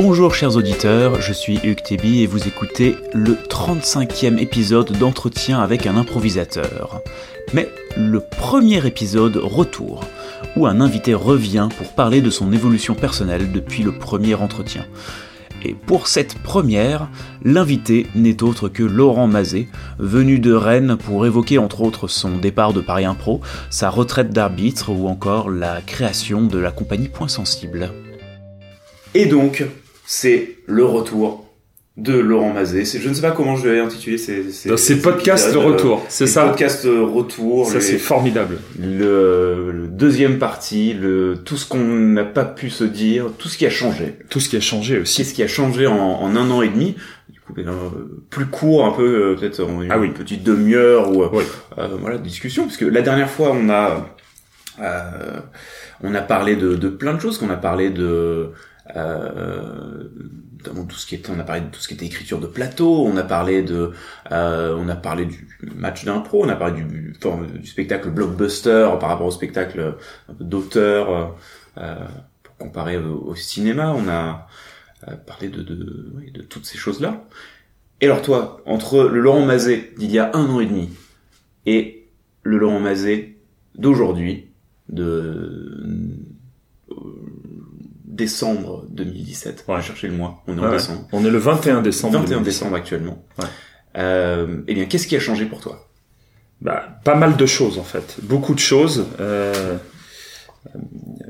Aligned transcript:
Bonjour 0.00 0.32
chers 0.32 0.54
auditeurs, 0.54 1.20
je 1.20 1.32
suis 1.32 1.58
Hugues 1.64 1.82
Tébi 1.82 2.22
et 2.22 2.28
vous 2.28 2.46
écoutez 2.46 2.94
le 3.12 3.32
35e 3.32 4.38
épisode 4.38 4.96
d'entretien 4.96 5.58
avec 5.58 5.88
un 5.88 5.96
improvisateur. 5.96 7.02
Mais 7.52 7.68
le 7.96 8.20
premier 8.20 8.86
épisode 8.86 9.36
retour, 9.38 10.04
où 10.54 10.68
un 10.68 10.80
invité 10.80 11.14
revient 11.14 11.68
pour 11.76 11.88
parler 11.94 12.20
de 12.20 12.30
son 12.30 12.52
évolution 12.52 12.94
personnelle 12.94 13.50
depuis 13.50 13.82
le 13.82 13.90
premier 13.90 14.36
entretien. 14.36 14.86
Et 15.64 15.74
pour 15.74 16.06
cette 16.06 16.38
première, 16.38 17.08
l'invité 17.42 18.06
n'est 18.14 18.44
autre 18.44 18.68
que 18.68 18.84
Laurent 18.84 19.26
Mazet, 19.26 19.66
venu 19.98 20.38
de 20.38 20.52
Rennes 20.52 20.96
pour 20.96 21.26
évoquer 21.26 21.58
entre 21.58 21.80
autres 21.80 22.06
son 22.06 22.38
départ 22.38 22.72
de 22.72 22.80
Paris 22.80 23.04
Impro, 23.04 23.40
sa 23.68 23.90
retraite 23.90 24.30
d'arbitre 24.30 24.90
ou 24.90 25.08
encore 25.08 25.50
la 25.50 25.80
création 25.80 26.42
de 26.42 26.58
la 26.58 26.70
compagnie 26.70 27.08
Point 27.08 27.26
Sensible. 27.26 27.90
Et 29.14 29.26
donc, 29.26 29.64
c'est 30.10 30.56
le 30.66 30.86
retour 30.86 31.44
de 31.98 32.16
Laurent 32.16 32.52
Mazet. 32.54 32.86
C'est- 32.86 32.98
Je 32.98 33.08
ne 33.10 33.12
sais 33.14 33.20
pas 33.20 33.32
comment 33.32 33.56
je 33.56 33.68
vais 33.68 33.78
intituler 33.78 34.16
ces, 34.16 34.50
ces, 34.52 34.74
ces 34.78 35.02
podcast 35.02 35.48
épisodes. 35.48 35.64
retour, 35.66 36.02
c'est 36.08 36.26
ça 36.26 36.46
Podcast 36.46 36.84
retour. 36.84 37.66
Ça 37.68 37.80
c'est 37.82 37.98
formidable. 37.98 38.58
le, 38.80 39.70
le 39.70 39.86
deuxième 39.88 40.38
partie, 40.38 40.94
le, 40.94 41.36
tout 41.44 41.58
ce 41.58 41.68
qu'on 41.68 41.84
n'a 41.84 42.24
pas 42.24 42.46
pu 42.46 42.70
se 42.70 42.84
dire, 42.84 43.26
tout 43.36 43.48
ce 43.48 43.58
qui 43.58 43.66
a 43.66 43.70
changé. 43.70 44.16
Tout 44.30 44.40
ce 44.40 44.48
qui 44.48 44.56
a 44.56 44.60
changé 44.60 44.98
aussi. 45.00 45.18
Qu'est-ce 45.18 45.34
qui 45.34 45.42
a 45.42 45.48
changé 45.48 45.86
en, 45.86 45.94
en 45.98 46.36
un 46.36 46.50
an 46.50 46.62
et 46.62 46.68
demi? 46.68 46.94
Du 47.28 47.40
coup, 47.40 47.52
euh, 47.58 47.72
plus 48.30 48.46
court, 48.46 48.86
un 48.86 48.92
peu, 48.92 49.32
euh, 49.32 49.34
peut-être 49.36 49.60
en 49.60 49.82
une 49.82 49.90
Ah 49.92 49.98
oui. 49.98 50.08
petite 50.10 50.42
demi-heure 50.42 51.10
ou 51.14 51.22
euh, 51.24 51.28
Oui. 51.32 51.44
euh, 51.78 51.88
voilà, 52.00 52.16
discussion. 52.16 52.62
Parce 52.64 52.76
que 52.78 52.86
la 52.86 53.02
dernière 53.02 53.28
fois, 53.28 53.50
on 53.52 53.68
a 53.68 54.06
euh, 54.80 55.40
on 56.04 56.14
a 56.14 56.20
parlé 56.22 56.54
de, 56.54 56.76
de 56.76 56.88
plein 56.88 57.12
de 57.14 57.20
choses. 57.20 57.38
Qu'on 57.38 57.50
a 57.50 57.56
parlé 57.56 57.90
de 57.90 58.50
euh, 58.96 60.08
notamment 60.56 60.84
tout 60.84 60.96
ce 60.96 61.06
qui 61.06 61.14
était, 61.14 61.30
on 61.30 61.38
a 61.38 61.44
parlé 61.44 61.62
de 61.62 61.66
tout 61.68 61.80
ce 61.80 61.88
qui 61.88 61.94
était 61.94 62.06
écriture 62.06 62.40
de 62.40 62.46
plateau. 62.46 63.04
On 63.06 63.16
a 63.16 63.22
parlé 63.22 63.62
de, 63.62 63.92
euh, 64.32 64.76
on 64.78 64.88
a 64.88 64.96
parlé 64.96 65.26
du 65.26 65.48
match 65.74 66.04
d'impro. 66.04 66.44
On 66.44 66.48
a 66.48 66.56
parlé 66.56 66.82
du, 66.82 67.14
spectacle 67.64 68.10
blockbuster 68.10 68.88
par 69.00 69.10
rapport 69.10 69.26
au 69.26 69.30
spectacle 69.30 69.96
peu 70.26 70.44
d'auteur. 70.44 71.10
euh, 71.10 71.26
euh, 71.78 71.94
pour 72.42 72.56
comparer 72.56 72.96
au, 72.96 73.34
cinéma, 73.34 73.94
on 73.94 74.08
a 74.08 74.48
euh, 75.06 75.14
parlé 75.16 75.48
de, 75.48 75.62
de, 75.62 76.12
de 76.32 76.42
toutes 76.42 76.66
ces 76.66 76.78
choses-là. 76.78 77.24
Et 78.00 78.06
alors 78.06 78.22
toi, 78.22 78.62
entre 78.66 79.04
le 79.04 79.20
Laurent 79.20 79.44
Mazet 79.44 79.92
d'il 79.96 80.10
y 80.10 80.18
a 80.18 80.30
un 80.34 80.46
an 80.46 80.60
et 80.60 80.66
demi 80.66 80.90
et 81.66 82.08
le 82.42 82.58
Laurent 82.58 82.80
Mazet 82.80 83.36
d'aujourd'hui, 83.76 84.48
de 84.88 85.04
euh, 86.90 86.96
décembre 88.18 88.84
2017, 88.90 89.64
on 89.66 89.72
va 89.72 89.78
Ouais. 89.78 89.84
chercher 89.84 90.08
le 90.08 90.14
mois, 90.14 90.42
on 90.46 90.58
est 90.58 90.60
en 90.60 90.64
Ouais, 90.64 90.72
décembre, 90.72 91.08
On 91.12 91.24
est 91.24 91.30
le 91.30 91.38
21 91.38 91.80
décembre. 91.80 92.18
21 92.18 92.36
2017. 92.38 92.44
décembre 92.44 92.76
actuellement. 92.76 93.24
Ouais. 93.38 93.44
Euh, 93.96 94.58
eh 94.68 94.74
bien, 94.74 94.84
qu'est-ce 94.84 95.06
qui 95.06 95.16
a 95.16 95.20
changé 95.20 95.46
pour 95.46 95.60
toi? 95.60 95.88
Bah, 96.60 97.00
pas 97.04 97.14
mal 97.14 97.36
de 97.36 97.46
choses 97.46 97.78
en 97.78 97.84
fait, 97.84 98.16
beaucoup 98.22 98.52
de 98.54 98.58
choses. 98.58 99.06
Euh, 99.20 99.76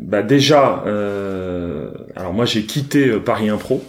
bah 0.00 0.22
déjà, 0.22 0.82
euh, 0.86 1.90
alors 2.16 2.32
moi 2.32 2.46
j'ai 2.46 2.64
quitté 2.64 3.08
euh, 3.08 3.20
Paris 3.20 3.48
Impro. 3.50 3.84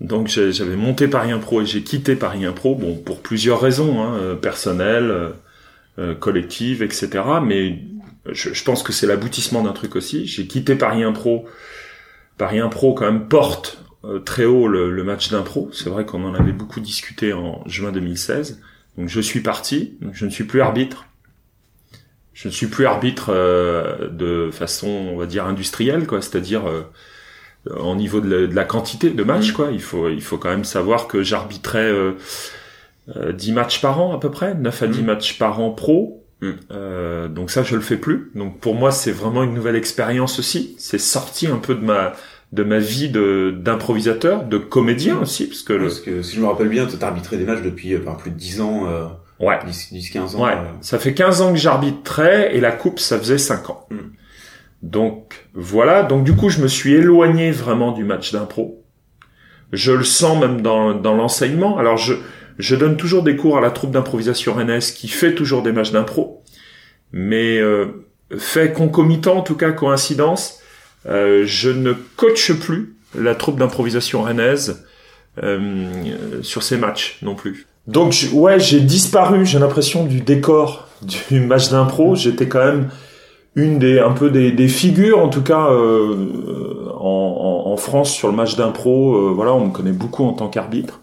Donc 0.00 0.28
j'avais 0.28 0.76
monté 0.76 1.06
Paris 1.06 1.30
Impro 1.32 1.62
et 1.62 1.66
j'ai 1.66 1.82
quitté 1.82 2.16
Paris 2.16 2.44
Impro, 2.44 2.74
bon 2.74 2.96
pour 2.96 3.20
plusieurs 3.20 3.60
raisons, 3.60 4.02
hein, 4.02 4.16
euh, 4.16 4.34
personnelles, 4.34 5.10
euh, 5.10 5.30
euh, 5.98 6.14
collectives, 6.14 6.82
etc. 6.82 7.08
Mais 7.42 7.78
je, 8.30 8.52
je 8.52 8.64
pense 8.64 8.82
que 8.82 8.92
c'est 8.92 9.06
l'aboutissement 9.06 9.62
d'un 9.62 9.72
truc 9.72 9.96
aussi. 9.96 10.26
J'ai 10.26 10.46
quitté 10.46 10.74
Paris 10.76 11.02
Impro. 11.02 11.46
Paris 12.38 12.58
Impro 12.58 12.94
quand 12.94 13.04
même 13.04 13.28
porte 13.28 13.78
euh, 14.04 14.18
très 14.18 14.44
haut 14.44 14.66
le, 14.68 14.90
le 14.90 15.04
match 15.04 15.30
d'impro. 15.30 15.70
C'est 15.72 15.88
vrai 15.90 16.04
qu'on 16.04 16.24
en 16.24 16.34
avait 16.34 16.52
beaucoup 16.52 16.80
discuté 16.80 17.32
en 17.32 17.62
juin 17.66 17.92
2016. 17.92 18.60
Donc 18.98 19.08
je 19.08 19.20
suis 19.20 19.40
parti, 19.40 19.96
donc 20.00 20.14
je 20.14 20.24
ne 20.24 20.30
suis 20.30 20.44
plus 20.44 20.60
arbitre. 20.60 21.06
Je 22.32 22.48
ne 22.48 22.52
suis 22.52 22.66
plus 22.66 22.86
arbitre 22.86 23.30
euh, 23.30 24.08
de 24.08 24.50
façon, 24.52 24.88
on 24.88 25.16
va 25.16 25.26
dire, 25.26 25.46
industrielle, 25.46 26.06
quoi. 26.06 26.20
C'est-à-dire 26.20 26.68
euh, 26.68 26.82
en 27.78 27.94
niveau 27.96 28.20
de 28.20 28.28
la, 28.28 28.46
de 28.48 28.54
la 28.54 28.64
quantité 28.64 29.10
de 29.10 29.22
matchs, 29.22 29.50
Mm. 29.52 29.54
quoi. 29.54 29.68
Il 29.72 29.80
faut, 29.82 30.08
il 30.08 30.20
faut 30.22 30.36
quand 30.38 30.50
même 30.50 30.64
savoir 30.64 31.06
que 31.06 31.22
j'arbitrais 31.22 31.90
euh, 31.90 32.12
euh, 33.16 33.32
10 33.32 33.52
matchs 33.52 33.80
par 33.80 34.00
an 34.00 34.14
à 34.14 34.18
peu 34.18 34.30
près, 34.30 34.54
9 34.54 34.82
à 34.82 34.86
10 34.88 35.02
Mm. 35.02 35.04
matchs 35.06 35.38
par 35.38 35.60
an 35.60 35.70
pro. 35.70 36.23
Mm. 36.44 36.56
Euh, 36.70 37.28
donc 37.28 37.50
ça, 37.50 37.62
je 37.62 37.74
le 37.74 37.80
fais 37.80 37.96
plus. 37.96 38.30
Donc 38.34 38.60
pour 38.60 38.74
moi, 38.74 38.90
c'est 38.90 39.12
vraiment 39.12 39.42
une 39.42 39.54
nouvelle 39.54 39.76
expérience 39.76 40.38
aussi. 40.38 40.74
C'est 40.78 40.98
sorti 40.98 41.46
un 41.46 41.56
peu 41.56 41.74
de 41.74 41.84
ma 41.84 42.12
de 42.52 42.62
ma 42.62 42.78
vie 42.78 43.08
de 43.08 43.52
d'improvisateur, 43.56 44.44
de 44.44 44.58
comédien 44.58 45.18
aussi, 45.18 45.48
parce 45.48 45.62
que 45.62 45.72
le, 45.72 45.86
Parce 45.86 46.00
que 46.00 46.22
si 46.22 46.36
je 46.36 46.40
me 46.40 46.46
rappelle 46.46 46.68
bien, 46.68 46.86
tu 46.86 46.94
as 47.02 47.06
arbitré 47.06 47.36
des 47.36 47.44
matchs 47.44 47.62
depuis 47.62 47.96
enfin, 47.96 48.14
plus 48.14 48.30
de 48.30 48.36
10 48.36 48.60
ans, 48.60 48.86
euh, 48.86 49.06
ouais, 49.40 49.58
10-15 49.66 50.36
ans. 50.36 50.44
Ouais, 50.44 50.52
euh. 50.52 50.62
ça 50.80 51.00
fait 51.00 51.14
15 51.14 51.40
ans 51.40 51.52
que 51.52 51.58
j'arbitrais 51.58 52.54
et 52.54 52.60
la 52.60 52.70
coupe 52.70 53.00
ça 53.00 53.18
faisait 53.18 53.38
5 53.38 53.70
ans. 53.70 53.88
Mm. 53.90 53.96
Donc 54.82 55.46
voilà, 55.54 56.04
donc 56.04 56.22
du 56.22 56.36
coup 56.36 56.48
je 56.48 56.60
me 56.60 56.68
suis 56.68 56.92
éloigné 56.94 57.50
vraiment 57.50 57.90
du 57.90 58.04
match 58.04 58.32
d'impro. 58.32 58.84
Je 59.72 59.90
le 59.90 60.04
sens 60.04 60.38
même 60.38 60.60
dans, 60.60 60.94
dans 60.94 61.14
l'enseignement. 61.14 61.78
Alors 61.78 61.96
je, 61.96 62.14
je 62.58 62.76
donne 62.76 62.96
toujours 62.96 63.22
des 63.22 63.36
cours 63.36 63.58
à 63.58 63.60
la 63.60 63.70
troupe 63.70 63.90
d'improvisation 63.90 64.54
rennaise 64.54 64.92
qui 64.92 65.08
fait 65.08 65.34
toujours 65.34 65.62
des 65.62 65.72
matchs 65.72 65.92
d'impro, 65.92 66.42
mais 67.12 67.58
euh, 67.58 67.86
fait 68.38 68.72
concomitant, 68.72 69.38
en 69.38 69.42
tout 69.42 69.56
cas 69.56 69.72
coïncidence, 69.72 70.60
euh, 71.06 71.44
je 71.46 71.70
ne 71.70 71.92
coache 72.16 72.52
plus 72.52 72.96
la 73.18 73.34
troupe 73.34 73.58
d'improvisation 73.58 74.22
rennaise 74.22 74.86
euh, 75.42 75.88
sur 76.42 76.62
ces 76.62 76.76
matchs 76.76 77.18
non 77.22 77.34
plus. 77.34 77.66
Donc 77.86 78.12
je- 78.12 78.30
ouais, 78.30 78.58
j'ai 78.58 78.80
disparu, 78.80 79.44
j'ai 79.44 79.58
l'impression 79.58 80.04
du 80.04 80.20
décor 80.20 80.88
du 81.30 81.40
match 81.40 81.70
d'impro. 81.70 82.14
J'étais 82.14 82.48
quand 82.48 82.64
même 82.64 82.88
une 83.54 83.78
des 83.78 84.00
un 84.00 84.12
peu 84.12 84.30
des, 84.30 84.68
figures 84.68 85.20
en 85.20 85.28
tout 85.28 85.42
cas 85.42 85.68
en, 85.68 87.76
France 87.76 88.12
sur 88.12 88.28
le 88.28 88.34
match 88.34 88.56
d'impro. 88.56 89.34
Voilà, 89.34 89.52
on 89.52 89.66
me 89.66 89.72
connaît 89.72 89.92
beaucoup 89.92 90.24
en 90.24 90.32
tant 90.32 90.48
qu'arbitre. 90.48 91.00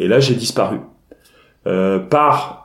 Et 0.00 0.08
là, 0.08 0.20
j'ai 0.20 0.34
disparu 0.34 0.78
euh, 1.66 1.98
par 1.98 2.60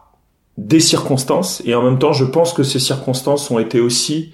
des 0.57 0.79
circonstances. 0.79 1.61
Et 1.65 1.75
en 1.75 1.83
même 1.83 1.99
temps, 1.99 2.13
je 2.13 2.25
pense 2.25 2.53
que 2.53 2.63
ces 2.63 2.79
circonstances 2.79 3.51
ont 3.51 3.59
été 3.59 3.79
aussi 3.79 4.33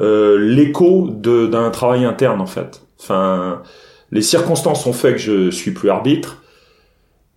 euh, 0.00 0.38
l'écho 0.38 1.08
d'un 1.08 1.70
travail 1.70 2.04
interne 2.04 2.40
en 2.40 2.46
fait. 2.46 2.82
Enfin, 3.00 3.62
les 4.10 4.22
circonstances 4.22 4.86
ont 4.86 4.92
fait 4.92 5.12
que 5.12 5.18
je 5.18 5.50
suis 5.50 5.70
plus 5.70 5.90
arbitre. 5.90 6.42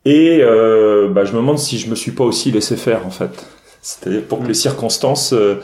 Et 0.05 0.39
euh, 0.41 1.09
bah, 1.09 1.25
je 1.25 1.33
me 1.33 1.37
demande 1.37 1.59
si 1.59 1.77
je 1.77 1.89
me 1.89 1.95
suis 1.95 2.11
pas 2.11 2.23
aussi 2.23 2.51
laissé 2.51 2.75
faire 2.75 3.05
en 3.05 3.09
fait. 3.11 3.45
C'est-à-dire 3.81 4.23
pour 4.23 4.41
que 4.41 4.47
les 4.47 4.53
circonstances 4.53 5.33
euh, 5.33 5.55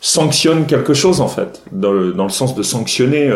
sanctionnent 0.00 0.66
quelque 0.66 0.92
chose 0.92 1.20
en 1.20 1.28
fait, 1.28 1.62
dans 1.72 1.92
le, 1.92 2.12
dans 2.12 2.24
le 2.24 2.30
sens 2.30 2.54
de 2.54 2.62
sanctionner, 2.62 3.30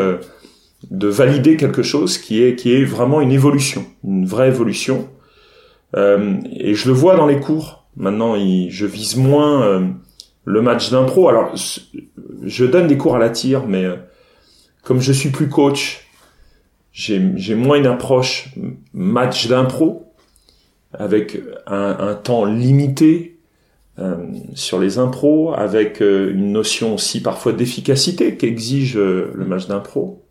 de 0.91 1.09
valider 1.09 1.57
quelque 1.57 1.83
chose 1.83 2.19
qui 2.19 2.43
est 2.43 2.57
qui 2.57 2.75
est 2.75 2.85
vraiment 2.85 3.21
une 3.21 3.33
évolution, 3.33 3.87
une 4.05 4.27
vraie 4.27 4.49
évolution. 4.49 5.09
Euh, 5.95 6.37
et 6.51 6.75
je 6.75 6.89
le 6.89 6.95
vois 6.95 7.17
dans 7.17 7.27
les 7.27 7.41
cours. 7.41 7.87
Maintenant, 7.97 8.35
je 8.37 8.87
vise 8.87 9.17
moins 9.17 9.63
euh, 9.63 9.87
le 10.45 10.63
match 10.63 10.91
d'impro. 10.91 11.29
Alors, 11.29 11.55
je 12.43 12.65
donne 12.65 12.87
des 12.87 12.97
cours 12.97 13.17
à 13.17 13.19
la 13.19 13.31
tire, 13.31 13.67
mais 13.67 13.85
euh, 13.85 13.97
comme 14.83 15.01
je 15.01 15.13
suis 15.13 15.31
plus 15.31 15.49
coach, 15.49 16.07
j'ai 16.93 17.55
moins 17.55 17.77
une 17.77 17.87
approche 17.87 18.55
match 18.95 19.49
d'impro 19.49 20.15
avec 20.95 21.39
un, 21.67 22.15
temps 22.15 22.47
limité 22.47 23.39
sur 24.55 24.79
les 24.79 24.97
impros, 24.97 25.53
avec 25.53 26.01
une 26.01 26.53
notion 26.53 26.95
aussi 26.95 27.21
parfois 27.21 27.53
d'efficacité 27.53 28.37
qu'exige 28.37 28.97
le 28.97 29.45
match 29.47 29.67
d'impro. 29.67 30.26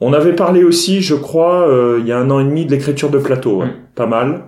On 0.00 0.12
avait 0.12 0.34
parlé 0.34 0.64
aussi, 0.64 1.00
je 1.02 1.14
crois, 1.14 1.68
euh, 1.68 1.98
il 2.00 2.06
y 2.06 2.12
a 2.12 2.18
un 2.18 2.30
an 2.30 2.40
et 2.40 2.44
demi 2.44 2.66
de 2.66 2.70
l'écriture 2.72 3.10
de 3.10 3.18
plateau, 3.18 3.62
hein, 3.62 3.74
pas 3.94 4.06
mal. 4.06 4.44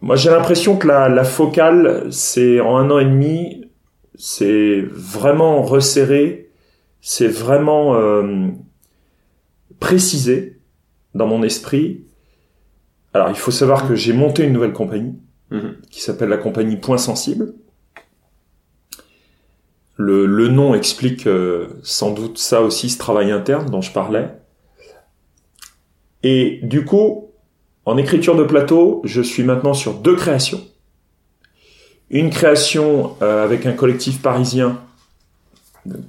Moi, 0.00 0.14
j'ai 0.16 0.30
l'impression 0.30 0.76
que 0.76 0.86
la, 0.86 1.08
la 1.08 1.24
focale, 1.24 2.06
c'est 2.10 2.60
en 2.60 2.76
un 2.76 2.90
an 2.90 2.98
et 3.00 3.04
demi, 3.04 3.64
c'est 4.14 4.82
vraiment 4.90 5.62
resserré, 5.62 6.50
c'est 7.00 7.26
vraiment 7.28 7.96
euh, 7.96 8.48
précisé 9.80 10.58
dans 11.14 11.26
mon 11.26 11.42
esprit. 11.42 12.04
Alors, 13.14 13.30
il 13.30 13.36
faut 13.36 13.50
savoir 13.50 13.88
que 13.88 13.94
j'ai 13.94 14.12
monté 14.12 14.44
une 14.44 14.52
nouvelle 14.52 14.72
compagnie 14.72 15.14
Mhm. 15.50 15.76
qui 15.90 16.02
s'appelle 16.02 16.28
la 16.28 16.36
compagnie 16.36 16.76
Point 16.76 16.98
Sensible. 16.98 17.54
Le, 19.98 20.24
le 20.26 20.48
nom 20.48 20.74
explique 20.74 21.26
euh, 21.26 21.66
sans 21.82 22.12
doute 22.12 22.38
ça 22.38 22.62
aussi, 22.62 22.88
ce 22.88 22.98
travail 22.98 23.30
interne 23.30 23.68
dont 23.68 23.82
je 23.82 23.92
parlais. 23.92 24.30
Et 26.22 26.60
du 26.62 26.84
coup, 26.84 27.30
en 27.84 27.96
écriture 27.96 28.36
de 28.36 28.44
plateau, 28.44 29.02
je 29.04 29.20
suis 29.20 29.42
maintenant 29.42 29.74
sur 29.74 29.94
deux 29.94 30.16
créations. 30.16 30.62
Une 32.10 32.30
création 32.30 33.16
euh, 33.22 33.44
avec 33.44 33.66
un 33.66 33.72
collectif 33.72 34.22
parisien 34.22 34.80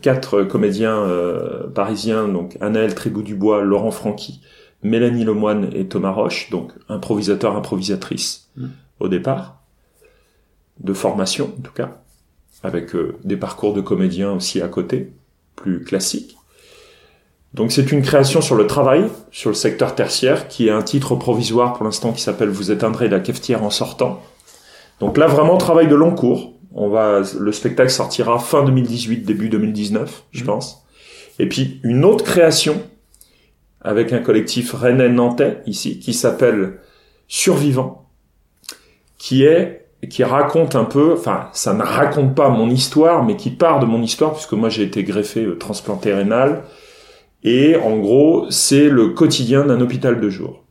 quatre 0.01 0.44
comédiens 0.44 0.97
euh, 0.97 1.68
parisiens, 1.68 2.27
donc 2.27 2.57
Anaël 2.62 2.94
Trébou-Dubois, 2.95 3.62
Laurent 3.62 3.91
Franqui, 3.91 4.41
Mélanie 4.83 5.24
Lemoine 5.24 5.69
et 5.74 5.88
Thomas 5.88 6.12
Roche, 6.12 6.50
donc 6.50 6.74
improvisateur, 6.89 7.56
improvisatrice 7.56 8.50
Mm. 8.57 8.68
au 9.00 9.07
départ, 9.07 9.62
de 10.80 10.94
formation 10.94 11.53
en 11.57 11.62
tout 11.62 11.71
cas, 11.71 12.01
avec 12.63 12.95
euh, 12.95 13.15
des 13.23 13.38
parcours 13.38 13.73
de 13.73 13.81
comédiens 13.81 14.31
aussi 14.33 14.61
à 14.61 14.67
côté, 14.67 15.11
plus 15.56 15.83
classiques. 15.83 16.38
Donc 17.53 17.71
c'est 17.71 17.91
une 17.91 18.01
création 18.01 18.41
sur 18.41 18.56
le 18.56 18.67
travail, 18.67 19.06
sur 19.31 19.50
le 19.50 19.56
secteur 19.56 19.95
tertiaire, 19.95 20.47
qui 20.47 20.67
est 20.67 20.71
un 20.71 20.83
titre 20.83 21.15
provisoire 21.15 21.73
pour 21.73 21.83
l'instant 21.83 22.13
qui 22.13 22.21
s'appelle 22.21 22.50
Vous 22.50 22.71
éteindrez 22.71 23.09
la 23.09 23.19
cafetière 23.19 23.63
en 23.63 23.69
sortant. 23.71 24.21
Donc 25.00 25.17
là 25.17 25.27
vraiment 25.27 25.57
travail 25.57 25.88
de 25.88 25.95
long 25.95 26.13
cours. 26.13 26.53
On 26.75 26.89
va, 26.89 27.21
le 27.39 27.51
spectacle 27.51 27.89
sortira 27.89 28.38
fin 28.38 28.63
2018, 28.63 29.25
début 29.25 29.50
2019, 29.50 30.23
je 30.31 30.41
Mhm. 30.41 30.45
pense. 30.45 30.85
Et 31.39 31.47
puis 31.47 31.79
une 31.83 32.05
autre 32.05 32.23
création 32.23 32.81
avec 33.81 34.13
un 34.13 34.19
collectif 34.19 34.73
rennais 34.73 35.09
nantais 35.09 35.62
ici 35.65 36.00
qui 36.00 36.13
s'appelle 36.13 36.79
Survivant, 37.27 38.07
qui 39.17 39.44
est 39.44 39.88
qui 40.07 40.24
raconte 40.24 40.75
un 40.75 40.86
peu, 40.86 41.13
enfin 41.13 41.50
ça 41.51 41.74
ne 41.74 41.84
raconte 41.84 42.36
pas 42.36 42.50
mon 42.50 42.69
histoire, 42.69 43.24
mais 43.25 43.36
qui 43.36 43.50
part 43.50 43.80
de 43.80 43.86
mon 43.86 44.01
histoire 44.01 44.34
puisque 44.34 44.54
moi 44.54 44.69
j'ai 44.69 44.84
été 44.84 45.04
greffé 45.04 45.44
euh, 45.44 45.57
transplanté 45.57 46.13
rénal 46.13 46.63
et 47.44 47.75
en 47.75 47.98
gros 47.98 48.50
c'est 48.50 48.90
le 48.90 49.10
quotidien 49.10 49.66
d'un 49.66 49.81
hôpital 49.81 50.22
de 50.22 50.30
jour. 50.30 50.63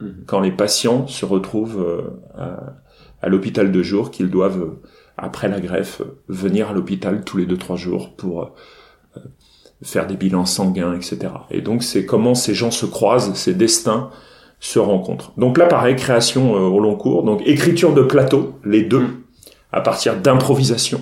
Mhm. 0.00 0.24
Quand 0.26 0.40
les 0.40 0.52
patients 0.52 1.06
se 1.06 1.26
retrouvent 1.26 1.82
euh, 1.82 2.02
à, 2.34 2.76
à 3.20 3.28
l'hôpital 3.28 3.70
de 3.70 3.82
jour, 3.82 4.10
qu'ils 4.10 4.30
doivent 4.30 4.62
euh, 4.62 4.82
après 5.18 5.48
la 5.48 5.60
greffe 5.60 6.00
venir 6.28 6.70
à 6.70 6.72
l'hôpital 6.72 7.24
tous 7.24 7.36
les 7.36 7.44
deux 7.44 7.58
trois 7.58 7.76
jours 7.76 8.16
pour 8.16 8.54
faire 9.82 10.06
des 10.06 10.16
bilans 10.16 10.46
sanguins, 10.46 10.94
etc. 10.94 11.18
Et 11.50 11.60
donc 11.60 11.82
c'est 11.82 12.06
comment 12.06 12.34
ces 12.34 12.54
gens 12.54 12.70
se 12.70 12.86
croisent, 12.86 13.34
ces 13.34 13.52
destins 13.52 14.10
se 14.60 14.78
rencontrent. 14.78 15.32
Donc 15.38 15.56
là, 15.58 15.66
pareil, 15.66 15.96
création 15.96 16.54
euh, 16.54 16.60
au 16.60 16.78
long 16.80 16.94
cours, 16.94 17.22
donc 17.24 17.40
écriture 17.46 17.92
de 17.94 18.02
plateau, 18.02 18.54
les 18.64 18.82
deux, 18.82 19.00
Mm. 19.00 19.16
à 19.72 19.80
partir 19.80 20.16
d'improvisation, 20.16 21.00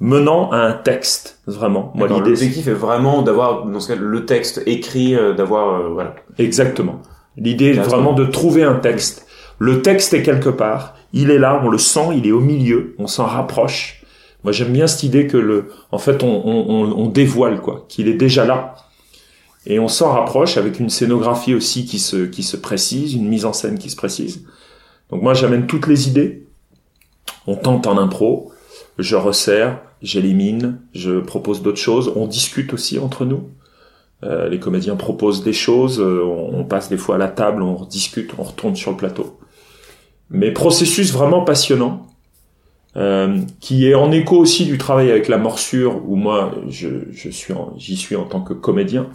menant 0.00 0.50
à 0.50 0.58
un 0.58 0.72
texte, 0.72 1.40
vraiment. 1.46 1.92
Moi, 1.94 2.08
l'idée, 2.08 2.30
L'objectif 2.30 2.66
est 2.68 2.72
vraiment 2.72 3.22
d'avoir, 3.22 3.64
dans 3.66 3.80
ce 3.80 3.92
cas, 3.92 3.98
le 4.00 4.24
texte 4.26 4.62
écrit, 4.66 5.14
euh, 5.14 5.32
d'avoir, 5.34 5.80
euh, 5.80 5.88
voilà. 5.88 6.14
exactement. 6.38 7.00
L'idée 7.36 7.66
est 7.70 7.72
vraiment 7.80 8.12
de 8.14 8.24
trouver 8.24 8.64
un 8.64 8.74
texte. 8.74 9.26
Le 9.58 9.80
texte 9.82 10.12
est 10.14 10.22
quelque 10.22 10.48
part, 10.50 10.94
il 11.12 11.30
est 11.30 11.38
là, 11.38 11.60
on 11.64 11.68
le 11.68 11.78
sent, 11.78 12.08
il 12.16 12.26
est 12.26 12.32
au 12.32 12.40
milieu, 12.40 12.94
on 12.98 13.06
s'en 13.06 13.24
rapproche. 13.26 14.02
Moi, 14.44 14.52
j'aime 14.52 14.72
bien 14.72 14.86
cette 14.86 15.02
idée 15.04 15.26
que 15.26 15.36
le, 15.36 15.68
en 15.90 15.98
fait, 15.98 16.22
on, 16.22 16.28
on, 16.46 16.66
on- 16.68 16.92
on 16.98 17.06
dévoile 17.06 17.60
quoi, 17.60 17.84
qu'il 17.88 18.08
est 18.08 18.14
déjà 18.14 18.44
là, 18.44 18.74
et 19.66 19.78
on 19.78 19.88
s'en 19.88 20.12
rapproche 20.12 20.56
avec 20.56 20.80
une 20.80 20.90
scénographie 20.90 21.54
aussi 21.54 21.84
qui 21.84 21.98
se 21.98 22.24
qui 22.24 22.42
se 22.42 22.56
précise, 22.56 23.14
une 23.14 23.28
mise 23.28 23.44
en 23.44 23.52
scène 23.52 23.78
qui 23.78 23.90
se 23.90 23.96
précise. 23.96 24.44
Donc 25.10 25.22
moi, 25.22 25.34
j'amène 25.34 25.66
toutes 25.66 25.86
les 25.86 26.08
idées. 26.08 26.46
On 27.46 27.56
tente 27.56 27.86
en 27.86 27.98
impro, 27.98 28.52
je 28.98 29.16
resserre, 29.16 29.80
j'élimine, 30.02 30.80
je 30.94 31.20
propose 31.20 31.62
d'autres 31.62 31.78
choses. 31.78 32.12
On 32.14 32.26
discute 32.26 32.72
aussi 32.72 32.98
entre 32.98 33.24
nous. 33.24 33.50
Euh, 34.24 34.48
les 34.48 34.58
comédiens 34.58 34.96
proposent 34.96 35.44
des 35.44 35.52
choses, 35.52 36.00
euh, 36.00 36.22
on, 36.24 36.60
on 36.60 36.64
passe 36.64 36.88
des 36.88 36.96
fois 36.96 37.14
à 37.14 37.18
la 37.18 37.28
table, 37.28 37.62
on 37.62 37.84
discute, 37.84 38.32
on 38.36 38.42
retourne 38.42 38.74
sur 38.74 38.90
le 38.90 38.96
plateau. 38.96 39.38
Mais 40.28 40.50
processus 40.50 41.12
vraiment 41.12 41.44
passionnant, 41.44 42.06
euh, 42.96 43.38
qui 43.60 43.86
est 43.86 43.94
en 43.94 44.10
écho 44.10 44.36
aussi 44.36 44.66
du 44.66 44.76
travail 44.76 45.10
avec 45.10 45.28
la 45.28 45.38
morsure, 45.38 46.02
où 46.04 46.16
moi 46.16 46.52
je, 46.68 46.88
je 47.12 47.30
suis, 47.30 47.54
j'y 47.76 47.96
suis 47.96 48.16
en 48.16 48.24
tant 48.24 48.40
que 48.40 48.54
comédien 48.54 49.08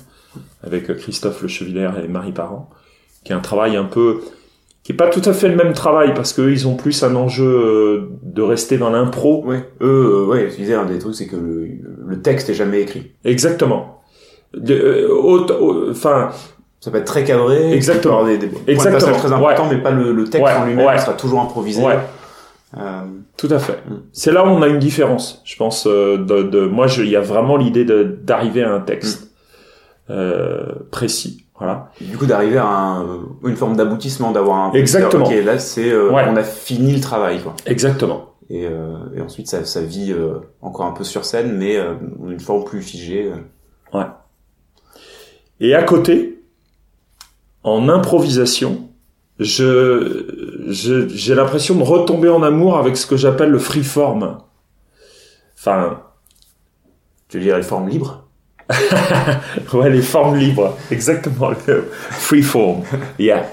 avec 0.64 0.96
Christophe 0.98 1.42
Le 1.42 1.48
Chevillère 1.48 2.00
et 2.04 2.08
Marie 2.08 2.32
Parent, 2.32 2.70
qui 3.24 3.32
est 3.32 3.36
un 3.36 3.40
travail 3.42 3.76
un 3.76 3.86
peu 3.86 4.22
qui 4.84 4.92
est 4.92 4.96
pas 4.96 5.08
tout 5.08 5.22
à 5.24 5.32
fait 5.32 5.48
le 5.48 5.56
même 5.56 5.72
travail 5.72 6.14
parce 6.14 6.34
qu'eux 6.34 6.52
ils 6.52 6.68
ont 6.68 6.76
plus 6.76 7.04
un 7.04 7.16
enjeu 7.16 7.46
euh, 7.46 8.10
de 8.22 8.42
rester 8.42 8.78
dans 8.78 8.90
l'impro. 8.90 9.42
Ouais. 9.46 9.64
Eux, 9.82 10.24
euh, 10.24 10.26
ouais, 10.26 10.50
je 10.52 10.58
disais, 10.58 10.74
un 10.74 10.84
des 10.86 11.00
trucs, 11.00 11.16
c'est 11.16 11.28
que 11.28 11.38
le, 11.38 11.70
le 12.06 12.22
texte 12.22 12.50
est 12.50 12.54
jamais 12.54 12.82
écrit. 12.82 13.12
Exactement. 13.24 14.02
De- 14.54 14.74
euh, 14.74 15.90
Enfin, 15.92 16.32
Ça 16.82 16.92
peut 16.92 16.98
être 16.98 17.06
très 17.06 17.24
cadré. 17.24 17.72
Exactement. 17.72 18.26
Des, 18.26 18.38
des 18.38 18.52
Exactement. 18.68 19.14
très 19.18 19.32
importants, 19.32 19.68
mais 19.72 19.78
pas 19.78 19.92
le, 19.92 20.12
le 20.12 20.24
texte 20.26 20.44
Ouais, 20.46 20.52
en 20.54 20.66
lui-même 20.66 20.86
ouais. 20.86 20.98
sera 21.00 21.14
toujours 21.14 21.40
improvisé. 21.40 21.82
ouais. 21.82 21.98
Euh, 22.78 23.04
Tout 23.38 23.48
à 23.52 23.60
fait. 23.60 23.80
Mm. 23.88 23.94
C'est 24.12 24.34
là 24.34 24.44
où 24.44 24.48
on 24.50 24.62
a 24.62 24.68
une 24.68 24.80
différence, 24.80 25.42
je 25.46 25.56
pense. 25.56 25.88
euh, 25.88 26.18
De, 26.18 26.44
de 26.44 26.66
moi, 26.66 26.88
il 26.98 27.08
y 27.08 27.16
a 27.16 27.22
vraiment 27.22 27.56
l'idée 27.56 27.86
d'arriver 27.86 28.64
à 28.64 28.74
un 28.74 28.82
texte 28.82 29.24
euh, 29.24 29.28
précis. 30.92 31.40
Voilà. 31.60 31.92
du 32.02 32.18
coup, 32.18 32.26
d'arriver 32.26 32.58
à 32.58 32.66
un, 32.66 33.04
euh, 33.08 33.18
une 33.46 33.56
forme 33.56 33.78
d'aboutissement, 33.78 34.32
d'avoir 34.32 34.58
un. 34.58 34.72
Exactement. 34.74 35.26
Ok, 35.26 35.34
là, 35.46 35.60
c'est, 35.60 35.90
euh, 35.92 36.12
Ouais. 36.12 36.26
on 36.28 36.36
a 36.36 36.44
fini 36.44 36.94
le 36.94 37.00
travail, 37.00 37.42
quoi. 37.42 37.56
Exactement. 37.66 38.34
Et, 38.50 38.66
euh, 38.66 38.98
et 39.16 39.22
ensuite, 39.22 39.48
ça, 39.48 39.64
ça 39.64 39.82
vit 39.82 40.12
euh, 40.12 40.40
encore 40.62 40.86
un 40.88 40.92
peu 40.92 41.04
sur 41.06 41.24
scène, 41.24 41.56
mais 41.58 41.78
euh, 41.78 41.94
une 42.28 42.40
forme 42.42 42.66
plus 42.66 42.82
figée. 42.82 43.32
euh. 43.32 44.04
Et 45.60 45.74
à 45.76 45.84
côté, 45.84 46.42
en 47.64 47.88
improvisation, 47.88 48.90
je 49.40 50.26
j'ai 50.68 51.36
l'impression 51.36 51.76
de 51.76 51.84
retomber 51.84 52.30
en 52.30 52.44
amour 52.44 52.78
avec 52.78 52.98
ce 52.98 53.06
que 53.08 53.16
j'appelle 53.16 53.50
le 53.50 53.60
freeform. 53.60 54.40
Enfin, 55.58 56.02
Tu 57.30 57.38
veux 57.38 57.44
dire 57.44 57.56
les 57.58 57.64
formes 57.64 57.88
libres? 57.88 58.23
Ouais, 59.74 59.90
les 59.90 60.02
formes 60.02 60.38
libres. 60.38 60.78
Exactement. 60.92 61.52
Le 61.68 61.90
freeform. 62.12 62.82
Yeah. 63.20 63.46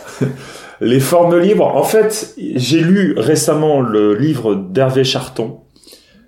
Les 0.80 1.00
formes 1.00 1.38
libres. 1.38 1.66
En 1.66 1.82
fait, 1.82 2.34
j'ai 2.38 2.80
lu 2.80 3.14
récemment 3.16 3.80
le 3.80 4.14
livre 4.14 4.54
d'Hervé 4.54 5.04
Charton 5.04 5.60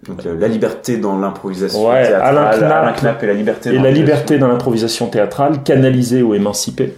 Donc 0.07 0.25
la, 0.25 0.35
la 0.35 0.49
liberté 0.49 0.97
dans 0.99 1.19
l'improvisation 1.19 1.89
Ouais, 1.89 2.07
théâtrale, 2.09 2.39
Alain 2.39 2.93
Knapp. 2.93 3.01
Knapp 3.01 3.23
et 3.23 3.27
la 3.27 3.35
liberté 3.35 3.71
et 3.71 3.73
dans 3.73 3.83
la 3.83 3.91
l'improvisation. 3.91 4.05
liberté 4.05 4.39
dans 4.39 4.49
l'improvisation 4.49 5.07
théâtrale, 5.09 5.63
canalisée 5.63 6.23
ou 6.23 6.35
émancipée, 6.35 6.95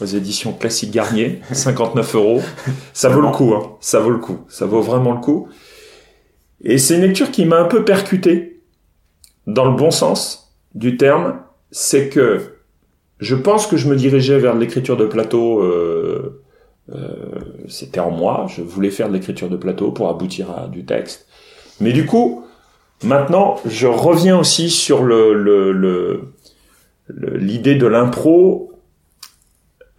aux 0.00 0.06
éditions 0.06 0.52
Classique 0.52 0.90
Garnier, 0.90 1.40
59 1.52 2.14
euros. 2.16 2.42
Ça 2.92 3.08
vaut 3.08 3.20
le 3.20 3.28
coup, 3.30 3.54
hein. 3.54 3.72
Ça 3.80 4.00
vaut 4.00 4.10
le 4.10 4.18
coup. 4.18 4.38
Ça 4.48 4.66
vaut 4.66 4.80
vraiment 4.82 5.12
le 5.12 5.20
coup. 5.20 5.48
Et 6.62 6.76
c'est 6.78 6.96
une 6.96 7.02
lecture 7.02 7.30
qui 7.30 7.44
m'a 7.46 7.56
un 7.58 7.64
peu 7.64 7.84
percuté, 7.84 8.60
dans 9.46 9.64
le 9.64 9.76
bon 9.76 9.90
sens 9.90 10.39
du 10.74 10.96
terme. 10.96 11.40
C'est 11.70 12.08
que 12.08 12.40
je 13.18 13.34
pense 13.34 13.66
que 13.66 13.76
je 13.76 13.88
me 13.88 13.96
dirigeais 13.96 14.38
vers 14.38 14.54
l'écriture 14.54 14.96
de 14.96 15.06
plateau. 15.06 15.60
Euh, 15.60 16.42
euh, 16.92 17.16
C'était 17.68 18.00
en 18.00 18.10
moi. 18.10 18.46
Je 18.48 18.62
voulais 18.62 18.90
faire 18.90 19.08
de 19.08 19.14
l'écriture 19.14 19.48
de 19.48 19.56
plateau 19.56 19.92
pour 19.92 20.08
aboutir 20.08 20.50
à 20.50 20.66
du 20.68 20.84
texte. 20.84 21.26
Mais 21.80 21.92
du 21.92 22.06
coup, 22.06 22.44
maintenant, 23.04 23.56
je 23.66 23.86
reviens 23.86 24.38
aussi 24.38 24.70
sur 24.70 25.04
l'idée 27.08 27.74
de 27.74 27.86
l'impro 27.86 28.70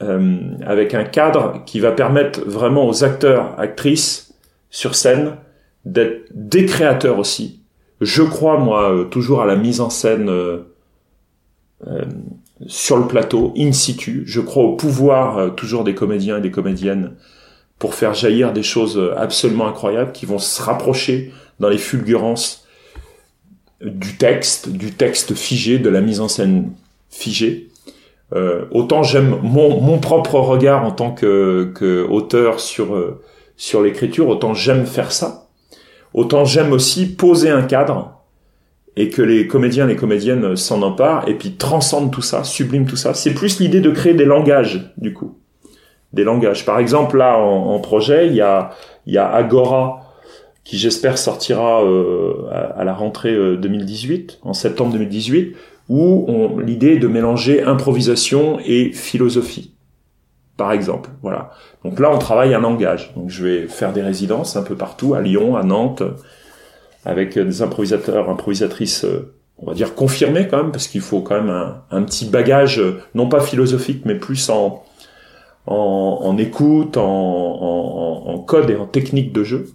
euh, 0.02 0.40
avec 0.66 0.96
un 0.96 1.04
cadre 1.04 1.64
qui 1.66 1.80
va 1.80 1.92
permettre 1.92 2.42
vraiment 2.42 2.88
aux 2.88 3.04
acteurs, 3.04 3.60
actrices 3.60 4.34
sur 4.72 4.96
scène 4.96 5.36
d'être 5.86 6.26
des 6.34 6.66
créateurs 6.66 7.20
aussi. 7.20 7.61
Je 8.02 8.24
crois 8.24 8.58
moi 8.58 8.92
euh, 8.92 9.04
toujours 9.04 9.44
à 9.44 9.46
la 9.46 9.56
mise 9.56 9.80
en 9.80 9.92
scène 9.92 10.28
euh, 10.28 10.58
euh, 11.88 12.02
sur 12.66 12.98
le 12.98 13.08
plateau, 13.08 13.54
in 13.56 13.72
situ. 13.72 14.24
Je 14.26 14.42
crois 14.42 14.64
au 14.64 14.76
pouvoir 14.76 15.56
toujours 15.56 15.84
des 15.84 15.94
comédiens 15.94 16.40
et 16.40 16.42
des 16.42 16.52
comédiennes 16.52 17.14
pour 17.78 17.94
faire 17.94 18.14
jaillir 18.14 18.54
des 18.54 18.64
choses 18.64 19.02
absolument 19.18 19.68
incroyables 19.68 20.12
qui 20.12 20.26
vont 20.26 20.38
se 20.38 20.62
rapprocher 20.62 21.32
dans 21.60 21.70
les 21.70 21.80
fulgurances 21.80 22.68
du 23.82 24.18
texte, 24.18 24.70
du 24.70 24.92
texte 24.92 25.34
figé, 25.34 25.80
de 25.80 25.90
la 25.90 26.02
mise 26.02 26.20
en 26.20 26.28
scène 26.28 26.72
figée. 27.10 27.70
Autant 28.70 29.02
j'aime 29.02 29.40
mon, 29.42 29.98
propre 29.98 30.36
regard 30.36 30.86
en 30.86 30.92
tant 30.92 31.12
que, 31.12 31.72
que 31.74 32.06
auteur 32.08 32.60
sur 32.60 32.96
sur 33.58 33.82
l'écriture, 33.82 34.28
autant 34.28 34.54
j'aime 34.54 34.86
faire 34.86 35.12
ça. 35.12 35.41
Autant 36.14 36.46
j'aime 36.46 36.74
aussi 36.74 37.06
poser 37.16 37.50
un 37.50 37.64
cadre 37.64 38.22
et 38.98 39.10
que 39.10 39.22
les 39.22 39.48
comédiens 39.48 39.86
et 39.86 39.94
les 39.94 39.96
comédiennes 39.96 40.56
s'en 40.56 40.82
emparent 40.82 41.28
et 41.28 41.36
puis 41.36 41.54
transcendent 41.54 42.12
tout 42.12 42.22
ça, 42.22 42.44
subliment 42.44 42.86
tout 42.86 42.98
ça. 42.98 43.14
C'est 43.14 43.34
plus 43.34 43.60
l'idée 43.60 43.80
de 43.80 43.90
créer 43.90 44.14
des 44.14 44.26
langages 44.26 44.92
du 44.98 45.14
coup, 45.14 45.38
des 46.14 46.24
langages. 46.24 46.66
Par 46.66 46.80
exemple 46.80 47.18
là 47.18 47.38
en, 47.38 47.80
projet, 47.80 48.28
il 48.28 48.34
y 48.34 48.42
a 48.42 48.72
y 49.08 49.18
a 49.18 49.30
Agora 49.30 50.02
qui 50.64 50.78
j'espère 50.78 51.18
sortira 51.18 51.84
euh, 51.84 52.46
à, 52.52 52.84
la 52.84 52.94
rentrée 52.94 53.34
euh, 53.34 53.58
2018, 53.58 54.40
en 54.44 54.54
septembre 54.54 54.94
2018, 54.94 55.56
où 55.90 56.60
l'idée 56.62 56.94
est 56.94 57.00
de 57.00 57.08
mélanger 57.08 57.64
improvisation 57.64 58.60
et 58.66 58.92
philosophie, 58.94 59.71
par 60.62 60.74
exemple. 60.74 61.10
Voilà. 61.24 61.50
Donc 61.84 62.00
là, 62.00 62.12
on 62.14 62.20
travaille 62.20 62.54
un 62.54 62.60
langage. 62.60 63.14
Donc 63.16 63.32
je 63.32 63.44
vais 63.44 63.68
faire 63.68 63.94
des 63.94 64.04
résidences 64.04 64.56
un 64.56 64.62
peu 64.62 64.76
partout, 64.76 65.16
à 65.16 65.20
Lyon, 65.20 65.56
à 65.56 65.64
Nantes, 65.64 66.04
avec 67.04 67.40
des 67.40 67.64
improvisateurs, 67.64 68.30
improvisatrices 68.30 69.06
euh, 69.06 69.34
on 69.58 69.66
va 69.66 69.74
dire 69.74 69.96
confirmé 69.96 70.48
quand 70.48 70.58
même, 70.58 70.72
parce 70.72 70.88
qu'il 70.88 71.02
faut 71.02 71.22
quand 71.22 71.42
même 71.42 71.74
un, 71.90 72.04
petit 72.04 72.26
bagage, 72.26 72.80
euh, 72.80 73.00
non 73.16 73.28
pas 73.28 73.40
philosophique, 73.40 74.04
mais 74.06 74.14
plus 74.14 74.50
en, 74.50 74.84
en, 75.66 76.38
écoute, 76.38 76.96
en, 76.98 77.04
en, 78.28 78.38
code 78.38 78.70
et 78.70 78.76
en 78.76 78.86
technique 78.86 79.34
de 79.34 79.44
jeu. 79.44 79.66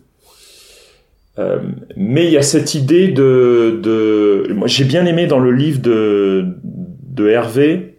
Euh, 1.40 1.58
mais 1.96 2.26
il 2.26 2.30
y 2.30 2.36
a 2.36 2.42
cette 2.42 2.74
idée 2.76 3.08
de, 3.08 3.80
de 3.82 4.52
moi 4.54 4.68
j'ai 4.68 4.84
bien 4.84 5.04
aimé 5.04 5.26
dans 5.26 5.40
le 5.40 5.50
livre 5.50 5.80
de 5.82 7.28
Hervé 7.28 7.95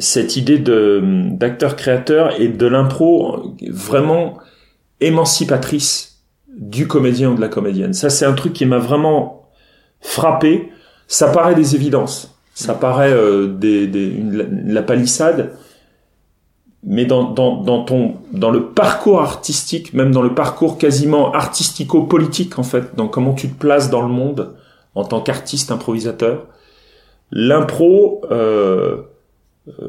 cette 0.00 0.36
idée 0.36 0.58
de 0.58 1.02
d'acteur 1.32 1.76
créateur 1.76 2.40
et 2.40 2.48
de 2.48 2.66
l'impro 2.66 3.54
vraiment 3.68 4.38
émancipatrice 5.00 6.22
du 6.48 6.86
comédien 6.86 7.30
ou 7.30 7.34
de 7.34 7.40
la 7.40 7.48
comédienne. 7.48 7.92
Ça 7.92 8.10
c'est 8.10 8.24
un 8.24 8.32
truc 8.32 8.52
qui 8.52 8.66
m'a 8.66 8.78
vraiment 8.78 9.50
frappé. 10.00 10.70
Ça 11.06 11.28
paraît 11.28 11.54
des 11.54 11.74
évidences, 11.74 12.36
ça 12.54 12.74
paraît 12.74 13.12
euh, 13.12 13.46
des, 13.46 13.86
des 13.86 14.08
une, 14.08 14.72
la 14.72 14.82
palissade, 14.82 15.52
mais 16.82 17.04
dans, 17.04 17.30
dans, 17.30 17.62
dans, 17.62 17.84
ton, 17.84 18.14
dans 18.32 18.50
le 18.50 18.70
parcours 18.70 19.20
artistique, 19.20 19.92
même 19.92 20.10
dans 20.10 20.22
le 20.22 20.34
parcours 20.34 20.78
quasiment 20.78 21.32
artistico-politique 21.32 22.58
en 22.58 22.62
fait, 22.64 22.96
dans 22.96 23.08
comment 23.08 23.34
tu 23.34 23.48
te 23.48 23.58
places 23.58 23.90
dans 23.90 24.02
le 24.02 24.08
monde 24.08 24.56
en 24.94 25.04
tant 25.04 25.20
qu'artiste 25.20 25.70
improvisateur, 25.70 26.46
l'impro 27.30 28.22
euh, 28.30 29.02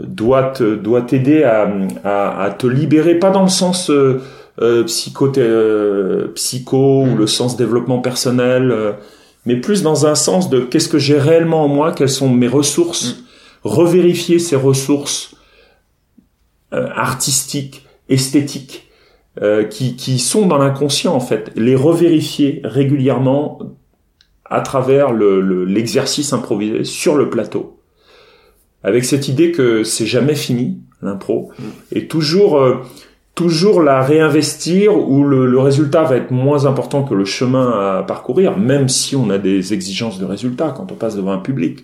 doit 0.03 0.53
doit 0.59 1.01
t'aider 1.03 1.43
à, 1.43 1.71
à, 2.03 2.43
à, 2.43 2.51
te 2.51 2.67
libérer, 2.67 3.15
pas 3.15 3.29
dans 3.29 3.43
le 3.43 3.49
sens 3.49 3.89
euh, 3.89 4.21
euh 4.59 4.83
psycho 4.85 5.31
euh, 5.37 6.27
psycho 6.33 7.03
ou 7.03 7.05
mm. 7.05 7.17
le 7.17 7.27
sens 7.27 7.57
développement 7.57 7.99
personnel, 7.99 8.71
euh, 8.71 8.93
mais 9.45 9.55
plus 9.55 9.83
dans 9.83 10.07
un 10.07 10.15
sens 10.15 10.49
de 10.49 10.61
qu'est-ce 10.61 10.89
que 10.89 10.97
j'ai 10.97 11.19
réellement 11.19 11.65
en 11.65 11.67
moi, 11.67 11.91
quelles 11.91 12.09
sont 12.09 12.29
mes 12.29 12.47
ressources, 12.47 13.09
mm. 13.09 13.23
revérifier 13.63 14.39
ces 14.39 14.55
ressources 14.55 15.35
euh, 16.73 16.87
artistiques, 16.95 17.85
esthétiques, 18.09 18.89
euh, 19.41 19.63
qui, 19.63 19.95
qui 19.95 20.17
sont 20.17 20.47
dans 20.47 20.57
l'inconscient 20.57 21.13
en 21.13 21.19
fait, 21.19 21.51
les 21.55 21.75
revérifier 21.75 22.61
régulièrement 22.63 23.59
à 24.43 24.61
travers 24.61 25.13
l'exercice 25.13 26.31
le, 26.31 26.37
improvisé 26.37 26.83
sur 26.83 27.15
le 27.15 27.29
plateau, 27.29 27.76
avec 28.87 29.03
cette 29.03 29.27
idée 29.27 29.51
que 29.51 29.83
c'est 29.83 30.05
jamais 30.05 30.33
fini 30.33 30.77
l'impro 31.01 31.51
et 31.91 32.07
toujours 32.07 32.57
euh, 32.57 32.77
toujours 33.35 33.81
la 33.81 34.01
réinvestir 34.01 34.95
où 34.95 35.25
le, 35.25 35.45
le, 35.45 35.59
résultat 35.59 36.03
va 36.03 36.15
être 36.15 36.31
moins 36.31 36.65
important 36.65 37.03
que 37.03 37.13
le 37.13 37.25
chemin 37.25 37.97
à 37.97 38.03
parcourir, 38.03 38.57
même 38.57 38.87
si 38.87 39.15
on 39.15 39.29
a 39.29 39.37
des 39.37 39.73
exigences 39.73 40.19
de 40.19 40.25
résultat 40.25 40.73
quand 40.75 40.91
on 40.91 40.95
passe 40.95 41.17
devant 41.17 41.33
un 41.33 41.37
public. 41.37 41.83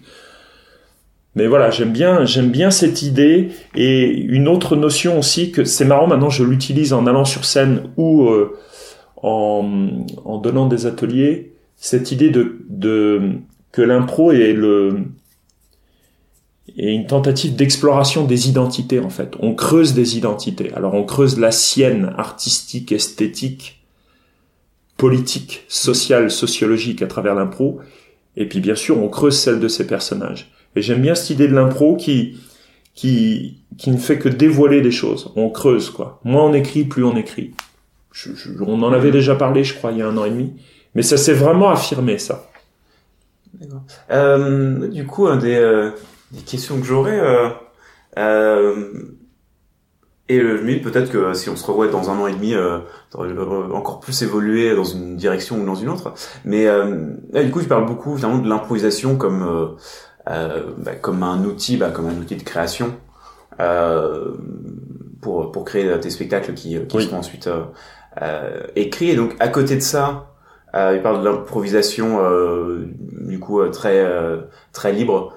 Mais 1.36 1.46
voilà, 1.48 1.72
j'aime 1.72 1.92
bien, 1.92 2.24
j'aime 2.24 2.50
bien 2.50 2.72
cette 2.72 3.02
idée 3.02 3.50
et 3.76 4.08
une 4.08 4.48
autre 4.48 4.78
notion 4.78 5.20
aussi 5.20 5.52
que 5.52 5.66
c'est 5.66 5.86
marrant 5.86 6.08
maintenant 6.08 6.30
je 6.30 6.44
l'utilise 6.46 6.94
en 6.94 7.06
allant 7.06 7.26
sur 7.26 7.44
scène 7.44 7.90
ou 7.98 8.30
euh, 8.30 8.56
en, 9.18 10.06
en, 10.24 10.38
donnant 10.38 10.68
des 10.68 10.86
ateliers, 10.86 11.54
cette 11.76 12.14
idée 12.14 12.30
de, 12.30 12.60
de 12.70 13.20
que 13.74 13.82
l'impro 13.82 14.32
est 14.32 14.54
le 14.54 15.06
est 16.78 16.94
une 16.94 17.06
tentative 17.06 17.56
d'exploration 17.56 18.26
des 18.26 18.50
identités 18.50 19.00
en 19.00 19.10
fait. 19.10 19.34
On 19.40 19.54
creuse 19.54 19.94
des 19.94 20.18
identités. 20.18 20.72
Alors 20.74 20.94
on 20.94 21.04
creuse 21.04 21.40
la 21.40 21.52
sienne 21.52 22.14
artistique, 22.18 22.92
esthétique, 22.92 23.84
politique, 24.98 25.66
sociale, 25.68 26.32
sociologique 26.32 27.02
à 27.02 27.08
travers 27.08 27.36
l'impro 27.36 27.80
et 28.36 28.48
puis 28.48 28.60
bien 28.60 28.76
sûr 28.76 28.98
on 29.02 29.10
creuse 29.10 29.38
celle 29.38 29.60
de 29.60 29.68
ses 29.68 29.86
personnages. 29.86 30.52
Et 30.76 30.82
j'aime 30.82 31.02
bien 31.02 31.16
cette 31.16 31.30
idée 31.30 31.48
de 31.48 31.54
l'impro 31.54 31.96
qui, 31.96 32.38
qui, 32.96 33.60
qui 33.78 33.92
ne 33.92 33.98
fait 33.98 34.18
que 34.18 34.30
dévoiler 34.30 34.82
des 34.82 34.92
choses. 34.92 35.32
On 35.36 35.50
creuse, 35.50 35.90
quoi. 35.90 36.20
Moins 36.24 36.44
on 36.44 36.54
écrit, 36.54 36.84
plus 36.84 37.04
on 37.04 37.16
écrit. 37.16 37.52
on 38.60 38.82
en 38.82 38.92
avait 38.92 39.12
déjà 39.12 39.36
parlé, 39.36 39.64
je 39.64 39.76
crois, 39.76 39.92
il 39.92 40.00
y 40.00 40.02
a 40.02 40.08
un 40.08 40.18
an 40.18 40.26
et 40.26 40.32
demi. 40.32 40.54
Mais 40.96 41.02
ça 41.02 41.18
s'est 41.18 41.34
vraiment 41.34 41.70
affirmé, 41.70 42.18
ça. 42.18 42.50
Euh, 44.12 44.88
du 44.88 45.06
coup, 45.06 45.28
un 45.28 45.38
des, 45.38 45.56
euh, 45.56 45.92
des 46.34 46.42
questions 46.42 46.80
que 46.80 46.86
j'aurais, 46.86 47.20
euh, 47.20 47.50
euh, 48.18 48.92
et 50.30 50.40
je 50.40 50.64
me 50.64 50.74
dis 50.74 50.80
peut-être 50.80 51.12
que 51.12 51.34
si 51.34 51.50
on 51.50 51.56
se 51.56 51.66
revoit 51.66 51.88
dans 51.88 52.10
un 52.10 52.18
an 52.18 52.28
et 52.28 52.34
demi, 52.34 52.54
euh, 52.56 52.80
encore 53.14 54.00
plus 54.00 54.22
évoluer 54.24 54.76
dans 54.76 54.84
une 54.84 55.16
direction 55.16 55.58
ou 55.62 55.66
dans 55.66 55.76
une 55.76 55.90
autre. 55.90 56.14
Mais 56.46 56.66
du 57.34 57.52
coup, 57.52 57.62
tu 57.62 57.68
parles 57.68 57.86
beaucoup 57.86 58.16
finalement 58.16 58.40
de 58.40 58.48
l'improvisation 58.48 59.18
comme 59.18 59.76
euh, 60.30 60.72
bah, 60.78 60.96
comme 60.96 61.22
un 61.22 61.44
outil, 61.44 61.76
bah, 61.76 61.90
comme 61.90 62.08
un 62.08 62.18
outil 62.18 62.38
de 62.38 62.44
création 62.44 62.94
euh, 63.60 64.34
pour 65.22 65.52
pour 65.52 65.66
créer 65.66 66.00
tes 66.00 66.10
spectacles 66.10 66.54
qui 66.54 66.80
qui 66.88 67.02
seront 67.02 67.18
ensuite 67.18 67.50
euh, 68.22 68.62
écrits. 68.76 69.10
Et 69.10 69.16
donc 69.16 69.36
à 69.40 69.50
côté 69.50 69.76
de 69.76 69.82
ça, 69.82 70.30
il 70.74 71.02
parle 71.04 71.20
de 71.20 71.26
l'improvisation 71.30 72.20
du 73.12 73.40
coup 73.40 73.64
très 73.70 74.04
très 74.72 74.94
libre 74.94 75.34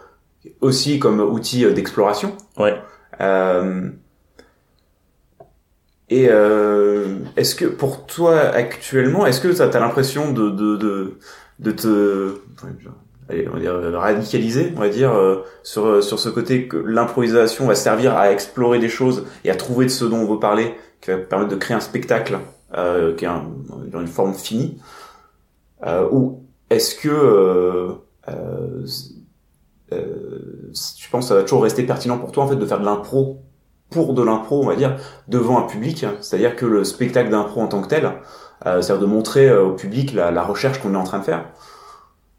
aussi 0.60 0.98
comme 0.98 1.20
outil 1.20 1.64
d'exploration. 1.72 2.36
Ouais. 2.58 2.74
Euh, 3.20 3.90
et 6.08 6.28
euh, 6.30 7.18
est-ce 7.36 7.54
que 7.54 7.64
pour 7.64 8.06
toi 8.06 8.38
actuellement, 8.38 9.26
est-ce 9.26 9.40
que 9.40 9.48
tu 9.48 9.60
as, 9.60 9.80
l'impression 9.80 10.32
de, 10.32 10.50
de, 10.50 10.76
de, 10.76 11.18
de 11.58 11.70
te 11.72 12.38
on 13.30 13.50
va 13.54 13.58
dire, 13.58 13.74
radicalisé, 13.92 14.72
on 14.76 14.80
va 14.80 14.88
dire, 14.88 15.12
euh, 15.12 15.42
sur, 15.64 15.86
euh, 15.86 16.00
sur 16.00 16.20
ce 16.20 16.28
côté 16.28 16.68
que 16.68 16.76
l'improvisation 16.76 17.66
va 17.66 17.74
servir 17.74 18.16
à 18.16 18.30
explorer 18.30 18.78
des 18.78 18.88
choses 18.88 19.26
et 19.44 19.50
à 19.50 19.56
trouver 19.56 19.86
de 19.86 19.90
ce 19.90 20.04
dont 20.04 20.18
on 20.18 20.32
veut 20.32 20.38
parler, 20.38 20.74
qui 21.00 21.10
va 21.10 21.16
permettre 21.16 21.50
de 21.50 21.56
créer 21.56 21.76
un 21.76 21.80
spectacle 21.80 22.38
euh, 22.76 23.16
qui 23.16 23.24
est 23.24 23.28
dans 23.28 24.00
une 24.00 24.06
forme 24.06 24.34
finie, 24.34 24.78
euh, 25.84 26.06
ou 26.10 26.44
est-ce 26.70 26.94
que 26.94 27.96
euh, 29.92 29.96
euh, 29.96 30.72
tu 30.96 31.08
penses 31.10 31.24
que 31.24 31.28
ça 31.28 31.34
va 31.34 31.42
toujours 31.42 31.62
rester 31.62 31.84
pertinent 31.84 32.18
pour 32.18 32.32
toi 32.32 32.44
en 32.44 32.48
fait 32.48 32.56
de 32.56 32.66
faire 32.66 32.80
de 32.80 32.84
l'impro 32.84 33.42
pour 33.90 34.14
de 34.14 34.22
l'impro, 34.22 34.62
on 34.62 34.66
va 34.66 34.74
dire, 34.74 34.96
devant 35.28 35.58
un 35.58 35.62
public, 35.62 36.04
c'est-à-dire 36.20 36.56
que 36.56 36.66
le 36.66 36.82
spectacle 36.82 37.30
d'impro 37.30 37.60
en 37.60 37.68
tant 37.68 37.82
que 37.82 37.86
tel, 37.86 38.10
c'est-à-dire 38.64 38.98
de 38.98 39.06
montrer 39.06 39.56
au 39.56 39.74
public 39.74 40.12
la, 40.12 40.32
la 40.32 40.42
recherche 40.42 40.80
qu'on 40.80 40.94
est 40.94 40.96
en 40.96 41.04
train 41.04 41.20
de 41.20 41.24
faire, 41.24 41.44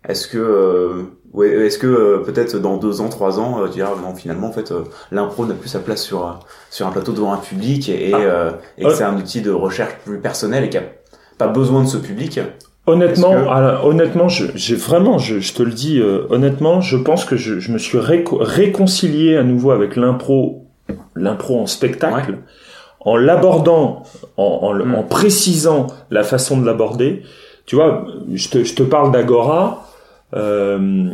est-ce 0.07 0.27
que, 0.27 0.37
euh, 0.37 1.03
ouais, 1.33 1.49
est-ce 1.49 1.77
que 1.77 1.87
euh, 1.87 2.23
peut-être 2.23 2.57
dans 2.57 2.77
deux 2.77 3.01
ans, 3.01 3.09
trois 3.09 3.39
ans, 3.39 3.61
euh, 3.61 3.67
tu 3.67 3.73
diras 3.73 3.95
non 4.01 4.15
finalement 4.15 4.47
en 4.47 4.51
fait 4.53 4.71
euh, 4.71 4.83
l'impro 5.11 5.45
n'a 5.45 5.53
plus 5.53 5.69
sa 5.69 5.79
place 5.79 6.01
sur 6.01 6.39
sur 6.69 6.87
un 6.87 6.91
plateau 6.91 7.11
devant 7.11 7.33
un 7.33 7.37
public 7.37 7.89
et, 7.89 8.13
ah. 8.13 8.57
et 8.77 8.85
que 8.85 8.93
c'est 8.93 9.03
un 9.03 9.17
outil 9.17 9.41
de 9.41 9.51
recherche 9.51 9.95
plus 10.05 10.19
personnel 10.19 10.63
et 10.63 10.69
qui 10.69 10.77
a 10.77 10.83
pas 11.37 11.47
besoin 11.47 11.83
de 11.83 11.87
ce 11.87 11.97
public. 11.97 12.39
Honnêtement, 12.87 13.33
honnêtement, 13.83 14.29
j'ai 14.29 14.75
vraiment, 14.75 15.17
je, 15.17 15.39
je, 15.39 15.53
te 15.53 15.61
le 15.61 15.71
dis 15.71 16.01
honnêtement, 16.29 16.79
je 16.79 16.95
pense 16.95 17.25
que 17.25 17.35
je, 17.35 17.59
je 17.59 17.71
me 17.71 17.77
suis 17.77 17.99
réconcilié 17.99 19.35
à 19.35 19.43
nouveau 19.43 19.71
avec 19.71 19.97
l'impro, 19.97 20.67
l'impro 21.13 21.59
en 21.59 21.65
spectacle, 21.67 22.37
en 23.01 23.17
l'abordant, 23.17 24.03
en, 24.37 24.43
en, 24.43 24.93
en, 24.93 25.03
précisant 25.03 25.87
la 26.11 26.23
façon 26.23 26.59
de 26.59 26.65
l'aborder. 26.65 27.23
Tu 27.65 27.75
vois, 27.75 28.05
je 28.33 28.49
te, 28.49 28.63
je 28.63 28.73
te 28.73 28.83
parle 28.83 29.11
d'Agora. 29.11 29.85
Euh, 30.33 31.09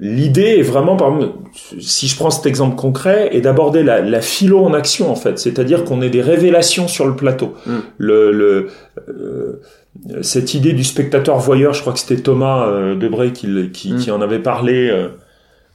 L'idée 0.00 0.56
est 0.58 0.62
vraiment, 0.62 0.96
par 0.96 1.12
exemple, 1.12 1.32
si 1.80 2.06
je 2.06 2.16
prends 2.16 2.30
cet 2.30 2.46
exemple 2.46 2.76
concret, 2.76 3.30
est 3.32 3.40
d'aborder 3.40 3.82
la, 3.82 4.00
la, 4.00 4.20
philo 4.20 4.64
en 4.64 4.72
action 4.72 5.10
en 5.10 5.16
fait, 5.16 5.38
c'est-à-dire 5.38 5.84
qu'on 5.84 6.00
ait 6.00 6.10
des 6.10 6.22
révélations 6.22 6.88
sur 6.88 7.06
le 7.06 7.16
plateau. 7.16 7.54
Mm. 7.66 7.72
Le, 7.98 8.32
le 8.32 8.68
euh, 8.93 8.93
cette 10.22 10.54
idée 10.54 10.72
du 10.72 10.84
spectateur 10.84 11.38
voyeur, 11.38 11.72
je 11.72 11.80
crois 11.80 11.92
que 11.92 11.98
c'était 11.98 12.20
Thomas 12.20 12.66
euh, 12.66 12.94
Debray 12.94 13.32
qui, 13.32 13.70
qui, 13.70 13.92
mm. 13.92 13.98
qui, 13.98 14.10
en 14.10 14.20
avait 14.20 14.40
parlé. 14.40 14.90
Euh, 14.90 15.08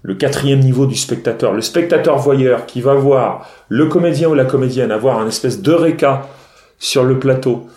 le 0.02 0.16
quatrième 0.16 0.62
niveau 0.62 0.86
du 0.86 0.96
spectateur, 0.96 1.52
le 1.52 1.60
spectateur 1.60 2.18
voyeur 2.18 2.66
qui 2.66 2.80
va 2.80 2.94
voir 2.94 3.50
le 3.68 3.88
comédien 3.88 4.30
ou 4.30 4.34
la 4.34 4.46
comédienne 4.46 4.92
avoir 4.92 5.20
un 5.20 5.28
espèce 5.28 5.62
d'eureka 5.62 6.26
sur 6.78 7.04
le 7.04 7.20
plateau 7.20 7.68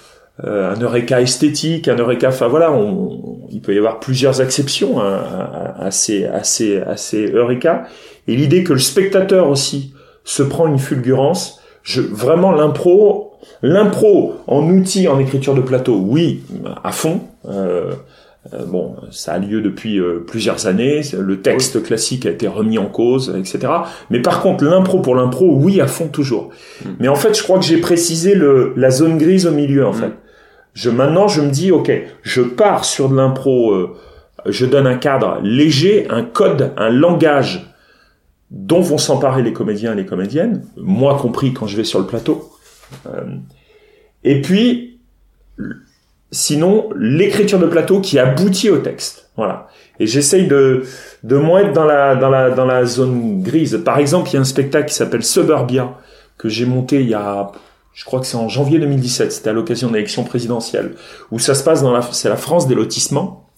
euh, 0.44 0.72
un 0.72 0.80
eureka 0.80 1.20
esthétique, 1.20 1.88
un 1.88 1.96
eureka, 1.96 2.28
enfin 2.28 2.48
voilà, 2.48 2.72
on, 2.72 3.38
il 3.50 3.60
peut 3.60 3.74
y 3.74 3.78
avoir 3.78 4.00
plusieurs 4.00 4.40
exceptions 4.40 4.98
à, 4.98 5.74
à, 5.78 5.84
à, 5.84 5.90
ces, 5.90 6.24
à, 6.24 6.42
ces, 6.42 6.78
à 6.78 6.96
ces 6.96 7.26
eureka. 7.30 7.84
Et 8.26 8.34
l'idée 8.34 8.64
que 8.64 8.72
le 8.72 8.78
spectateur 8.78 9.50
aussi 9.50 9.92
se 10.24 10.42
prend 10.42 10.66
une 10.66 10.78
fulgurance, 10.78 11.60
je, 11.82 12.00
vraiment 12.00 12.50
l'impro, 12.50 13.11
l'impro 13.62 14.34
en 14.46 14.68
outil 14.68 15.08
en 15.08 15.18
écriture 15.18 15.54
de 15.54 15.60
plateau, 15.60 15.96
oui, 15.96 16.42
à 16.82 16.92
fond. 16.92 17.20
Euh, 17.48 17.92
euh 18.52 18.64
bon, 18.66 18.96
ça 19.10 19.34
a 19.34 19.38
lieu 19.38 19.60
depuis 19.60 19.98
euh, 19.98 20.24
plusieurs 20.26 20.66
années. 20.66 21.02
Le 21.16 21.40
texte 21.40 21.82
classique 21.82 22.26
a 22.26 22.30
été 22.30 22.48
remis 22.48 22.78
en 22.78 22.86
cause, 22.86 23.34
etc. 23.38 23.72
Mais 24.10 24.20
par 24.20 24.42
contre, 24.42 24.64
l'impro 24.64 24.98
pour 25.00 25.14
l'impro, 25.14 25.54
oui, 25.54 25.80
à 25.80 25.86
fond 25.86 26.08
toujours. 26.08 26.50
Mm. 26.84 26.88
Mais 26.98 27.08
en 27.08 27.14
fait, 27.14 27.38
je 27.38 27.42
crois 27.42 27.58
que 27.58 27.64
j'ai 27.64 27.78
précisé 27.78 28.34
le, 28.34 28.72
la 28.76 28.90
zone 28.90 29.16
grise 29.16 29.46
au 29.46 29.52
milieu, 29.52 29.86
en 29.86 29.92
mm. 29.92 29.96
fait. 29.96 30.12
Je 30.74 30.88
maintenant 30.90 31.28
je 31.28 31.42
me 31.42 31.50
dis 31.50 31.70
ok, 31.70 31.92
je 32.22 32.40
pars 32.40 32.84
sur 32.84 33.10
de 33.10 33.16
l'impro, 33.16 33.72
euh, 33.72 33.94
je 34.46 34.64
donne 34.64 34.86
un 34.86 34.96
cadre 34.96 35.38
léger, 35.42 36.06
un 36.08 36.22
code, 36.22 36.72
un 36.76 36.88
langage 36.88 37.66
dont 38.50 38.80
vont 38.80 38.98
s'emparer 38.98 39.42
les 39.42 39.52
comédiens 39.52 39.92
et 39.92 39.96
les 39.96 40.06
comédiennes, 40.06 40.64
moi 40.76 41.16
compris 41.16 41.52
quand 41.52 41.66
je 41.66 41.76
vais 41.76 41.84
sur 41.84 41.98
le 41.98 42.06
plateau. 42.06 42.50
Euh, 43.06 43.36
et 44.24 44.40
puis 44.40 45.00
sinon 46.30 46.90
l'écriture 46.96 47.58
de 47.58 47.66
plateau 47.66 48.00
qui 48.00 48.18
aboutit 48.18 48.70
au 48.70 48.78
texte. 48.78 49.30
Voilà. 49.36 49.68
Et 50.00 50.06
j'essaye 50.06 50.46
de 50.46 50.84
de 51.22 51.36
moins 51.36 51.60
être 51.60 51.72
dans 51.72 51.84
la 51.84 52.16
dans 52.16 52.30
la 52.30 52.50
dans 52.50 52.66
la 52.66 52.84
zone 52.84 53.42
grise. 53.42 53.80
Par 53.84 53.98
exemple, 53.98 54.30
il 54.30 54.34
y 54.34 54.36
a 54.36 54.40
un 54.40 54.44
spectacle 54.44 54.88
qui 54.88 54.94
s'appelle 54.94 55.22
Suburbia 55.22 55.98
que 56.38 56.48
j'ai 56.48 56.66
monté 56.66 57.00
il 57.00 57.08
y 57.08 57.14
a 57.14 57.52
je 57.94 58.04
crois 58.04 58.20
que 58.20 58.26
c'est 58.26 58.36
en 58.36 58.48
janvier 58.48 58.78
2017, 58.78 59.32
c'était 59.32 59.50
à 59.50 59.52
l'occasion 59.52 59.88
de 59.88 59.94
l'élection 59.94 60.24
présidentielle, 60.24 60.94
où 61.30 61.38
ça 61.38 61.54
se 61.54 61.62
passe 61.62 61.82
dans 61.82 61.92
la, 61.92 62.00
c'est 62.00 62.28
la 62.28 62.36
France 62.36 62.66
des 62.66 62.74
lotissements, 62.74 63.50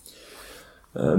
euh, 0.96 1.16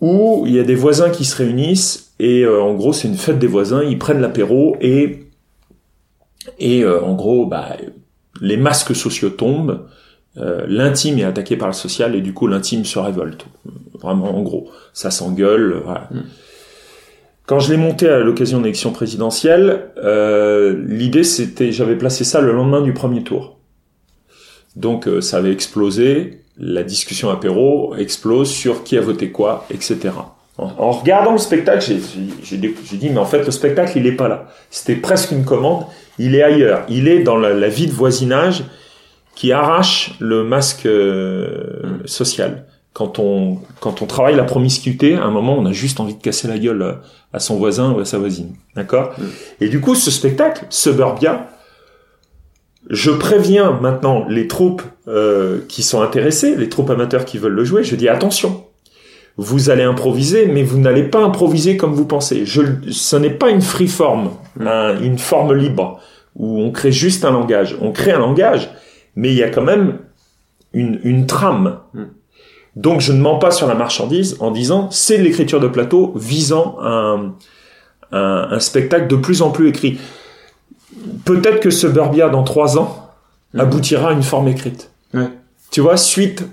où 0.00 0.44
il 0.46 0.54
y 0.54 0.60
a 0.60 0.62
des 0.62 0.74
voisins 0.74 1.10
qui 1.10 1.24
se 1.24 1.36
réunissent 1.36 2.12
et 2.18 2.42
euh, 2.42 2.62
en 2.62 2.74
gros 2.74 2.92
c'est 2.92 3.08
une 3.08 3.16
fête 3.16 3.38
des 3.38 3.46
voisins, 3.46 3.82
ils 3.82 3.98
prennent 3.98 4.20
l'apéro 4.20 4.76
et 4.80 5.29
et 6.58 6.82
euh, 6.84 7.02
en 7.02 7.14
gros 7.14 7.46
bah, 7.46 7.76
les 8.40 8.56
masques 8.56 8.94
sociaux 8.94 9.30
tombent, 9.30 9.86
euh, 10.36 10.64
l'intime 10.68 11.18
est 11.18 11.24
attaqué 11.24 11.56
par 11.56 11.68
le 11.68 11.74
social 11.74 12.14
et 12.14 12.20
du 12.20 12.32
coup 12.32 12.46
l'intime 12.46 12.84
se 12.84 12.98
révolte, 12.98 13.46
vraiment 13.94 14.36
en 14.36 14.42
gros, 14.42 14.70
ça 14.92 15.10
s'engueule, 15.10 15.80
voilà. 15.84 16.08
Mm. 16.10 16.20
Quand 17.50 17.58
je 17.58 17.72
l'ai 17.72 17.78
monté 17.78 18.08
à 18.08 18.20
l'occasion 18.20 18.58
de 18.58 18.62
l'élection 18.62 18.92
présidentielle, 18.92 19.90
euh, 19.96 20.80
l'idée 20.86 21.24
c'était, 21.24 21.72
j'avais 21.72 21.96
placé 21.96 22.22
ça 22.22 22.40
le 22.40 22.52
lendemain 22.52 22.80
du 22.80 22.92
premier 22.92 23.24
tour. 23.24 23.58
Donc 24.76 25.08
euh, 25.08 25.20
ça 25.20 25.38
avait 25.38 25.50
explosé, 25.50 26.42
la 26.56 26.84
discussion 26.84 27.28
apéro 27.28 27.96
explose 27.96 28.48
sur 28.48 28.84
qui 28.84 28.96
a 28.96 29.00
voté 29.00 29.32
quoi, 29.32 29.66
etc. 29.70 30.10
En, 30.58 30.92
regardant 30.92 31.32
le 31.32 31.38
spectacle, 31.38 31.92
j'ai 32.42 32.56
dit 32.56 33.10
mais 33.10 33.18
en 33.18 33.24
fait 33.24 33.44
le 33.44 33.50
spectacle 33.50 33.98
il 33.98 34.06
est 34.06 34.12
pas 34.12 34.28
là. 34.28 34.46
C'était 34.70 34.94
presque 34.94 35.32
une 35.32 35.44
commande, 35.44 35.86
il 36.20 36.34
est 36.34 36.42
ailleurs, 36.42 36.84
il 36.88 37.08
est 37.08 37.20
dans 37.20 37.36
la, 37.36 37.68
vie 37.68 37.86
de 37.86 37.92
voisinage 37.92 38.64
qui 39.34 39.52
arrache 39.52 40.12
le 40.20 40.44
masque 40.44 40.84
euh, 40.84 41.98
social 42.04 42.66
quand 42.92 43.18
on 43.18 43.58
quand 43.80 44.02
on 44.02 44.06
travaille 44.06 44.36
la 44.36 44.44
promiscuité, 44.44 45.14
à 45.14 45.24
un 45.24 45.30
moment, 45.30 45.56
on 45.56 45.64
a 45.64 45.72
juste 45.72 46.00
envie 46.00 46.14
de 46.14 46.20
casser 46.20 46.48
la 46.48 46.58
gueule 46.58 46.98
à, 47.32 47.38
son 47.38 47.56
voisin 47.56 47.92
ou 47.92 48.00
à 48.00 48.04
sa 48.04 48.18
voisine, 48.18 48.54
d'accord 48.76 49.14
mm. 49.16 49.24
Et 49.62 49.68
du 49.68 49.80
coup, 49.80 49.94
ce 49.94 50.10
spectacle, 50.10 50.66
Suburbia, 50.68 51.48
je 52.90 53.10
préviens 53.10 53.78
maintenant 53.80 54.26
les 54.28 54.48
troupes 54.48 54.82
euh, 55.08 55.60
qui 55.68 55.82
sont 55.82 56.02
intéressées, 56.02 56.56
les 56.56 56.68
troupes 56.68 56.90
amateurs 56.90 57.24
qui 57.24 57.38
veulent 57.38 57.54
le 57.54 57.64
jouer. 57.64 57.84
Je 57.84 57.94
dis 57.94 58.08
attention, 58.08 58.64
vous 59.36 59.70
allez 59.70 59.84
improviser, 59.84 60.46
mais 60.46 60.64
vous 60.64 60.78
n'allez 60.78 61.04
pas 61.04 61.22
improviser 61.22 61.76
comme 61.76 61.92
vous 61.92 62.06
pensez. 62.06 62.44
Je, 62.44 62.62
ce 62.90 63.16
n'est 63.16 63.30
pas 63.30 63.50
une 63.50 63.62
free 63.62 63.88
form, 63.88 64.30
mm. 64.56 65.02
une 65.02 65.18
forme 65.18 65.54
libre 65.54 66.00
où 66.36 66.60
on 66.60 66.70
crée 66.70 66.92
juste 66.92 67.24
un 67.24 67.30
langage. 67.30 67.76
On 67.80 67.92
crée 67.92 68.12
un 68.12 68.18
langage, 68.18 68.70
mais 69.16 69.30
il 69.30 69.36
y 69.36 69.42
a 69.42 69.50
quand 69.50 69.62
même 69.62 69.98
une, 70.72 71.00
une 71.04 71.26
trame. 71.26 71.78
Mm. 71.94 72.04
Donc 72.76 73.00
je 73.00 73.12
ne 73.12 73.20
mens 73.20 73.38
pas 73.38 73.50
sur 73.50 73.66
la 73.66 73.74
marchandise 73.74 74.36
en 74.40 74.50
disant 74.50 74.90
c'est 74.90 75.18
l'écriture 75.18 75.60
de 75.60 75.68
plateau 75.68 76.12
visant 76.14 76.78
un, 76.80 77.34
un, 78.12 78.60
spectacle 78.60 79.08
de 79.08 79.16
plus 79.16 79.42
en 79.42 79.50
plus 79.50 79.68
écrit. 79.68 79.98
Peut-être 81.24 81.60
que 81.60 81.70
ce 81.70 81.86
Burbia 81.86 82.28
dans 82.28 82.44
trois 82.44 82.78
ans 82.78 83.10
mhm. 83.54 83.60
aboutira 83.60 84.10
à 84.10 84.12
une 84.12 84.22
forme 84.22 84.48
écrite. 84.48 84.90
Tu 85.70 85.80
vois, 85.80 85.96
suite 85.96 86.44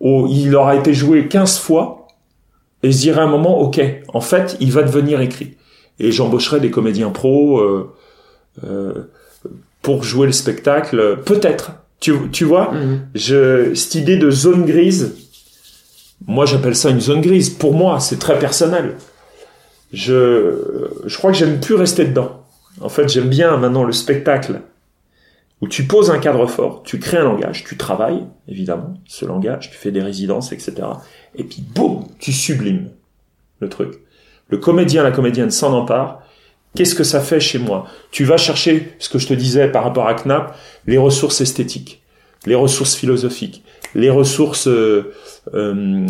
au, 0.00 0.26
il 0.28 0.54
aura 0.54 0.74
été 0.76 0.94
joué 0.94 1.28
15 1.28 1.58
fois 1.58 2.08
et 2.82 2.92
je 2.92 2.98
dirais 2.98 3.20
à 3.20 3.24
un 3.24 3.28
moment, 3.28 3.60
ok, 3.60 3.80
en 4.12 4.20
fait, 4.20 4.56
il 4.60 4.72
va 4.72 4.82
devenir 4.82 5.20
écrit. 5.20 5.56
Et 5.98 6.12
j'embaucherai 6.12 6.60
des 6.60 6.70
comédiens 6.70 7.10
pros 7.10 7.58
euh, 7.58 7.92
pour 9.82 10.02
jouer 10.02 10.26
le 10.26 10.32
spectacle, 10.32 11.18
peut-être. 11.24 11.72
Tu, 12.00 12.12
tu 12.30 12.44
vois, 12.44 12.72
mhm. 12.72 13.08
je, 13.14 13.74
cette 13.74 13.96
idée 13.96 14.16
de 14.16 14.30
zone 14.30 14.64
grise, 14.64 15.16
moi, 16.26 16.46
j'appelle 16.46 16.76
ça 16.76 16.90
une 16.90 17.00
zone 17.00 17.20
grise. 17.20 17.50
Pour 17.50 17.74
moi, 17.74 18.00
c'est 18.00 18.18
très 18.18 18.38
personnel. 18.38 18.96
Je, 19.92 20.90
je 21.06 21.16
crois 21.16 21.32
que 21.32 21.38
j'aime 21.38 21.60
plus 21.60 21.74
rester 21.74 22.04
dedans. 22.04 22.44
En 22.80 22.88
fait, 22.88 23.08
j'aime 23.08 23.28
bien 23.28 23.56
maintenant 23.56 23.84
le 23.84 23.92
spectacle 23.92 24.60
où 25.60 25.66
tu 25.66 25.84
poses 25.84 26.10
un 26.10 26.18
cadre 26.18 26.46
fort, 26.46 26.82
tu 26.84 27.00
crées 27.00 27.16
un 27.16 27.24
langage, 27.24 27.64
tu 27.64 27.76
travailles, 27.76 28.24
évidemment, 28.46 28.94
ce 29.06 29.24
langage, 29.24 29.70
tu 29.70 29.76
fais 29.76 29.90
des 29.90 30.02
résidences, 30.02 30.52
etc. 30.52 30.74
Et 31.34 31.42
puis, 31.42 31.62
boum, 31.62 32.04
tu 32.20 32.32
sublimes 32.32 32.90
le 33.60 33.68
truc. 33.68 33.94
Le 34.50 34.58
comédien, 34.58 35.02
la 35.02 35.10
comédienne 35.10 35.50
s'en 35.50 35.72
empare. 35.72 36.22
Qu'est-ce 36.76 36.94
que 36.94 37.04
ça 37.04 37.20
fait 37.20 37.40
chez 37.40 37.58
moi? 37.58 37.86
Tu 38.10 38.24
vas 38.24 38.36
chercher, 38.36 38.94
ce 38.98 39.08
que 39.08 39.18
je 39.18 39.26
te 39.26 39.34
disais 39.34 39.68
par 39.68 39.84
rapport 39.84 40.06
à 40.06 40.14
Knapp, 40.14 40.56
les 40.86 40.98
ressources 40.98 41.40
esthétiques, 41.40 42.02
les 42.46 42.54
ressources 42.54 42.94
philosophiques, 42.94 43.64
les 43.94 44.10
ressources 44.10 44.68
euh, 44.68 45.12
euh, 45.54 46.06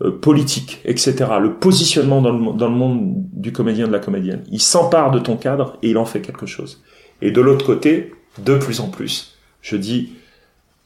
euh, 0.00 0.10
politique, 0.10 0.80
etc. 0.84 1.14
Le 1.40 1.54
positionnement 1.54 2.22
dans 2.22 2.32
le, 2.32 2.52
dans 2.56 2.68
le 2.68 2.74
monde 2.74 3.12
du 3.32 3.52
comédien, 3.52 3.86
de 3.86 3.92
la 3.92 3.98
comédienne. 3.98 4.44
Il 4.50 4.60
s'empare 4.60 5.10
de 5.10 5.18
ton 5.18 5.36
cadre 5.36 5.76
et 5.82 5.90
il 5.90 5.98
en 5.98 6.04
fait 6.04 6.20
quelque 6.20 6.46
chose. 6.46 6.82
Et 7.20 7.30
de 7.30 7.40
l'autre 7.40 7.66
côté, 7.66 8.12
de 8.38 8.56
plus 8.56 8.80
en 8.80 8.88
plus, 8.88 9.36
je 9.60 9.76
dis, 9.76 10.12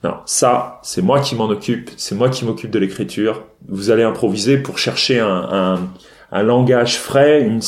non, 0.03 0.15
ça, 0.25 0.81
c'est 0.83 1.03
moi 1.03 1.21
qui 1.21 1.37
m'en 1.37 1.49
occupe, 1.49 1.91
c'est 1.97 2.15
moi 2.15 2.31
qui 2.31 2.45
m'occupe 2.45 2.71
de 2.71 2.79
l'écriture. 2.79 3.45
Vous 3.69 3.91
allez 3.91 4.03
improviser 4.03 4.57
pour 4.57 4.79
chercher 4.79 5.21
un, 5.21 5.29
un, 5.29 5.89
un 6.33 6.43
langage 6.43 6.97
frais, 6.97 7.43
une, 7.43 7.61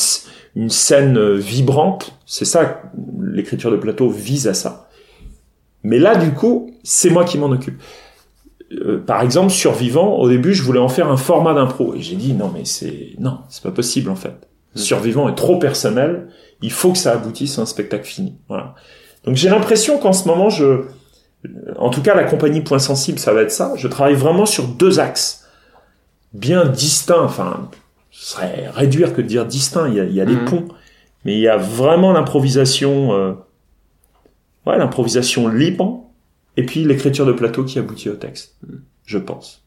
une 0.56 0.70
scène 0.70 1.34
vibrante. 1.34 2.18
C'est 2.26 2.44
ça, 2.44 2.82
l'écriture 3.20 3.70
de 3.70 3.76
plateau 3.76 4.08
vise 4.08 4.48
à 4.48 4.54
ça. 4.54 4.88
Mais 5.82 5.98
là, 5.98 6.16
du 6.16 6.32
coup, 6.32 6.70
c'est 6.82 7.10
moi 7.10 7.24
qui 7.24 7.38
m'en 7.38 7.50
occupe. 7.50 7.80
Euh, 8.72 8.98
par 8.98 9.22
exemple, 9.22 9.50
Survivant, 9.50 10.16
au 10.16 10.28
début, 10.28 10.54
je 10.54 10.62
voulais 10.62 10.80
en 10.80 10.88
faire 10.88 11.10
un 11.10 11.16
format 11.16 11.54
d'impro. 11.54 11.94
Et 11.94 12.00
j'ai 12.00 12.16
dit, 12.16 12.32
non, 12.32 12.50
mais 12.52 12.64
c'est, 12.64 13.10
non, 13.18 13.40
c'est 13.48 13.62
pas 13.62 13.70
possible, 13.70 14.10
en 14.10 14.16
fait. 14.16 14.48
Mm. 14.74 14.78
Survivant 14.78 15.28
est 15.28 15.34
trop 15.34 15.58
personnel. 15.58 16.28
Il 16.62 16.72
faut 16.72 16.92
que 16.92 16.98
ça 16.98 17.12
aboutisse 17.12 17.58
à 17.58 17.62
un 17.62 17.66
spectacle 17.66 18.04
fini. 18.04 18.38
Voilà. 18.48 18.74
Donc 19.24 19.36
j'ai 19.36 19.48
l'impression 19.48 19.98
qu'en 19.98 20.12
ce 20.12 20.28
moment, 20.28 20.50
je, 20.50 20.82
en 21.78 21.90
tout 21.90 22.02
cas, 22.02 22.14
la 22.14 22.24
compagnie 22.24 22.60
Point 22.60 22.78
Sensible, 22.78 23.18
ça 23.18 23.32
va 23.32 23.42
être 23.42 23.50
ça. 23.50 23.72
Je 23.76 23.88
travaille 23.88 24.14
vraiment 24.14 24.46
sur 24.46 24.68
deux 24.68 25.00
axes 25.00 25.46
bien 26.32 26.66
distincts. 26.66 27.22
Enfin, 27.22 27.70
ce 28.14 28.32
serait 28.32 28.70
réduire 28.72 29.12
que 29.12 29.20
de 29.20 29.26
dire 29.26 29.44
distinct. 29.44 29.88
Il 29.88 29.94
y 29.94 30.00
a, 30.00 30.04
il 30.04 30.14
y 30.14 30.20
a 30.20 30.24
des 30.24 30.36
mm. 30.36 30.44
ponts, 30.44 30.68
mais 31.24 31.34
il 31.34 31.40
y 31.40 31.48
a 31.48 31.56
vraiment 31.56 32.12
l'improvisation, 32.12 33.12
euh, 33.12 33.32
ouais, 34.66 34.78
l'improvisation 34.78 35.48
libre 35.48 36.04
et 36.56 36.64
puis 36.64 36.84
l'écriture 36.84 37.26
de 37.26 37.32
plateau 37.32 37.64
qui 37.64 37.78
aboutit 37.78 38.08
au 38.08 38.14
texte, 38.14 38.56
je 39.04 39.18
pense. 39.18 39.62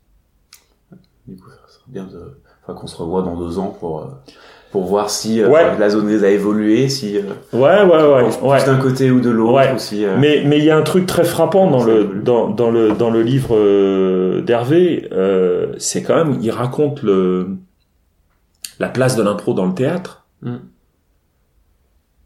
Du 1.27 1.35
coup, 1.35 1.49
ça 1.49 1.73
serait 1.73 1.83
bien 1.89 2.05
de... 2.05 2.37
enfin, 2.63 2.79
qu'on 2.79 2.87
se 2.87 2.95
revoie 2.95 3.21
dans 3.21 3.35
deux 3.35 3.59
ans 3.59 3.75
pour 3.77 3.99
euh, 3.99 4.05
pour 4.71 4.85
voir 4.85 5.09
si 5.09 5.41
euh, 5.41 5.49
la 5.77 5.89
zone 5.89 6.09
a 6.23 6.29
évolué, 6.29 6.87
si 6.87 7.17
euh, 7.17 7.23
ouais 7.51 7.83
ouais 7.83 8.25
ouais, 8.25 8.29
plus 8.29 8.65
d'un 8.65 8.77
côté 8.77 9.11
ou 9.11 9.19
de 9.19 9.29
l'autre 9.29 9.75
aussi. 9.75 10.05
Mais 10.19 10.43
mais 10.45 10.59
il 10.59 10.63
y 10.63 10.71
a 10.71 10.77
un 10.77 10.83
truc 10.83 11.05
très 11.05 11.25
frappant 11.25 11.69
dans 11.69 11.83
le 11.83 12.05
dans 12.23 12.47
dans 12.49 12.71
le 12.71 12.93
dans 12.93 13.09
le 13.09 13.21
livre 13.21 14.41
d'Hervé, 14.41 15.09
c'est 15.77 16.03
quand 16.03 16.15
même 16.15 16.39
il 16.41 16.51
raconte 16.51 17.03
le 17.03 17.57
la 18.79 18.89
place 18.89 19.15
de 19.15 19.23
l'impro 19.23 19.53
dans 19.53 19.65
le 19.65 19.73
théâtre. 19.73 20.25
Mm. 20.41 20.55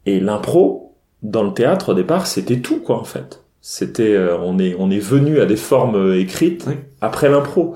Et 0.05 0.19
l'impro 0.19 0.95
dans 1.21 1.43
le 1.43 1.53
théâtre 1.53 1.89
au 1.89 1.93
départ, 1.93 2.27
c'était 2.27 2.59
tout 2.59 2.79
quoi 2.79 2.99
en 2.99 3.03
fait. 3.03 3.43
C'était, 3.61 4.15
euh, 4.15 4.37
on 4.39 4.57
est, 4.57 4.75
on 4.79 4.89
est 4.89 4.99
venu 4.99 5.39
à 5.39 5.45
des 5.45 5.55
formes 5.55 5.95
euh, 5.95 6.19
écrites 6.19 6.67
après 6.99 7.29
l'impro. 7.29 7.75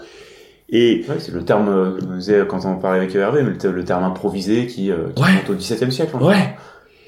Et 0.70 1.06
c'est 1.20 1.32
le 1.32 1.46
terme, 1.46 1.70
euh, 1.70 2.46
quand 2.46 2.66
on 2.66 2.78
parlait 2.78 3.00
avec 3.00 3.14
Hervé, 3.14 3.44
le, 3.44 3.72
le 3.72 3.84
terme 3.84 4.04
improvisé 4.04 4.66
qui, 4.66 4.86
qui 4.86 4.92
remonte 4.92 5.50
au 5.50 5.54
XVIIe 5.54 5.92
siècle. 5.92 6.16
En 6.16 6.26
ouais. 6.26 6.56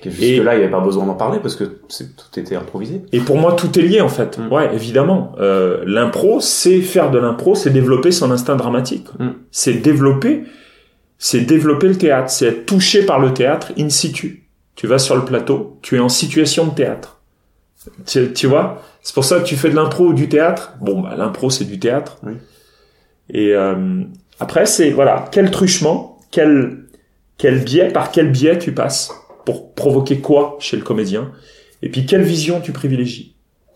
Jusque 0.06 0.44
là, 0.44 0.56
il 0.56 0.60
n'y 0.60 0.64
avait 0.64 0.70
pas 0.70 0.80
besoin 0.80 1.06
d'en 1.06 1.16
parler 1.16 1.40
parce 1.40 1.56
que 1.56 1.64
tout 1.64 2.40
était 2.40 2.56
improvisé. 2.56 3.02
Et 3.12 3.20
pour 3.20 3.38
moi, 3.38 3.54
tout 3.54 3.78
est 3.78 3.82
lié 3.82 4.02
en 4.02 4.10
fait. 4.10 4.38
Mm. 4.38 4.52
Ouais, 4.52 4.70
évidemment. 4.74 5.34
Euh, 5.40 5.84
l'impro, 5.86 6.40
c'est 6.40 6.82
faire 6.82 7.12
de 7.12 7.18
l'impro, 7.18 7.56
c'est 7.56 7.72
développer 7.72 8.12
son 8.12 8.32
instinct 8.32 8.56
dramatique. 8.56 9.08
Mm. 9.20 9.30
C'est 9.52 9.74
développer, 9.74 10.44
c'est 11.18 11.42
développer 11.42 11.88
le 11.88 11.98
théâtre, 11.98 12.30
c'est 12.30 12.48
être 12.48 12.66
touché 12.66 13.06
par 13.06 13.20
le 13.20 13.34
théâtre 13.34 13.72
in 13.78 13.90
situ. 13.90 14.48
Tu 14.76 14.88
vas 14.88 15.00
sur 15.00 15.16
le 15.16 15.26
plateau, 15.26 15.80
tu 15.82 15.96
es 15.96 16.00
en 16.00 16.10
situation 16.10 16.68
de 16.68 16.76
théâtre. 16.76 17.22
Tu, 18.06 18.34
tu 18.34 18.48
vois? 18.48 18.84
C'est 19.02 19.14
pour 19.14 19.26
ça 19.26 19.40
que 19.40 19.46
tu 19.46 19.56
fais 19.56 19.70
de 19.70 19.76
l'impro 19.76 20.08
ou 20.08 20.14
du 20.14 20.30
théâtre. 20.30 20.74
Bon, 20.82 21.02
bah, 21.02 21.16
l'impro, 21.16 21.50
c'est 21.50 21.66
du 21.66 21.80
théâtre. 21.80 22.20
Oui. 22.24 22.34
Et 23.30 23.54
euh, 23.54 24.04
après, 24.40 24.66
c'est, 24.66 24.92
voilà, 24.92 25.28
quel 25.32 25.50
truchement, 25.52 26.20
quel, 26.30 26.86
quel 27.38 27.64
biais, 27.64 27.88
par 27.88 28.12
quel 28.12 28.32
biais 28.32 28.60
tu 28.60 28.74
passes 28.74 29.12
pour 29.46 29.74
provoquer 29.74 30.20
quoi 30.20 30.58
chez 30.60 30.78
le 30.78 30.84
comédien? 30.84 31.32
Et 31.82 31.90
puis, 31.90 32.06
quelle 32.06 32.24
vision 32.24 32.62
tu 32.62 32.72
privilégies? 32.72 33.36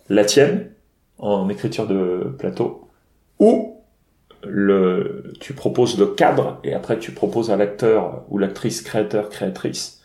La 0.09 0.25
tienne, 0.25 0.69
en 1.17 1.49
écriture 1.49 1.87
de 1.87 2.35
plateau, 2.37 2.89
ou 3.39 3.80
le, 4.47 5.33
tu 5.39 5.53
proposes 5.53 5.97
le 5.99 6.07
cadre 6.07 6.59
et 6.63 6.73
après 6.73 6.97
tu 6.99 7.11
proposes 7.11 7.51
à 7.51 7.55
l'acteur 7.57 8.23
ou 8.29 8.37
l'actrice, 8.37 8.81
créateur, 8.81 9.29
créatrice, 9.29 10.01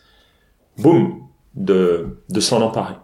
boum, 0.77 1.21
de, 1.55 2.19
de 2.29 2.39
s'en 2.39 2.61
emparer. 2.61 2.95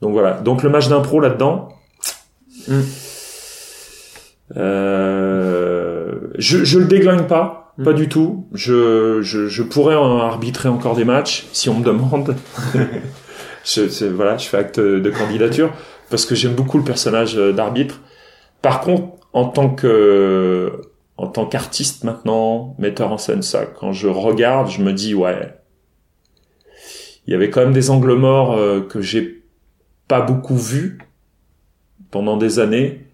Donc 0.00 0.12
voilà. 0.12 0.32
Donc 0.40 0.62
le 0.62 0.68
match 0.70 0.88
d'impro 0.88 1.20
là-dedans, 1.20 1.68
Mm. 2.68 2.80
euh, 4.56 6.18
je, 6.38 6.64
je 6.64 6.78
le 6.78 6.84
déglingue 6.86 7.26
pas, 7.26 7.72
Mm. 7.78 7.84
pas 7.84 7.92
du 7.94 8.08
tout. 8.08 8.46
Je, 8.52 9.22
je, 9.22 9.48
je 9.48 9.62
pourrais 9.62 9.94
en 9.96 10.18
arbitrer 10.18 10.68
encore 10.68 10.94
des 10.94 11.04
matchs 11.06 11.46
si 11.52 11.68
on 11.70 11.78
me 11.78 11.84
demande. 11.84 12.36
je, 13.64 14.04
voilà, 14.06 14.36
je 14.36 14.46
fais 14.46 14.58
acte 14.58 14.78
de 14.78 15.10
candidature 15.10 15.72
parce 16.10 16.26
que 16.26 16.34
j'aime 16.34 16.52
beaucoup 16.54 16.76
le 16.78 16.84
personnage 16.84 17.38
euh, 17.38 17.52
d'arbitre. 17.52 18.00
Par 18.60 18.80
contre, 18.82 19.08
en 19.32 19.46
tant 19.46 19.70
que 19.70 20.80
en 21.16 21.26
tant 21.28 21.46
qu'artiste 21.46 22.04
maintenant, 22.04 22.74
metteur 22.78 23.12
en 23.12 23.18
scène, 23.18 23.42
ça, 23.42 23.66
quand 23.66 23.92
je 23.92 24.08
regarde, 24.08 24.68
je 24.70 24.82
me 24.82 24.92
dis 24.92 25.14
ouais, 25.14 25.54
il 27.26 27.32
y 27.32 27.34
avait 27.34 27.50
quand 27.50 27.60
même 27.60 27.72
des 27.72 27.90
angles 27.90 28.14
morts 28.14 28.54
euh, 28.54 28.80
que 28.80 29.00
j'ai 29.00 29.42
pas 30.08 30.20
beaucoup 30.20 30.56
vus 30.56 30.98
pendant 32.10 32.36
des 32.36 32.58
années. 32.58 33.06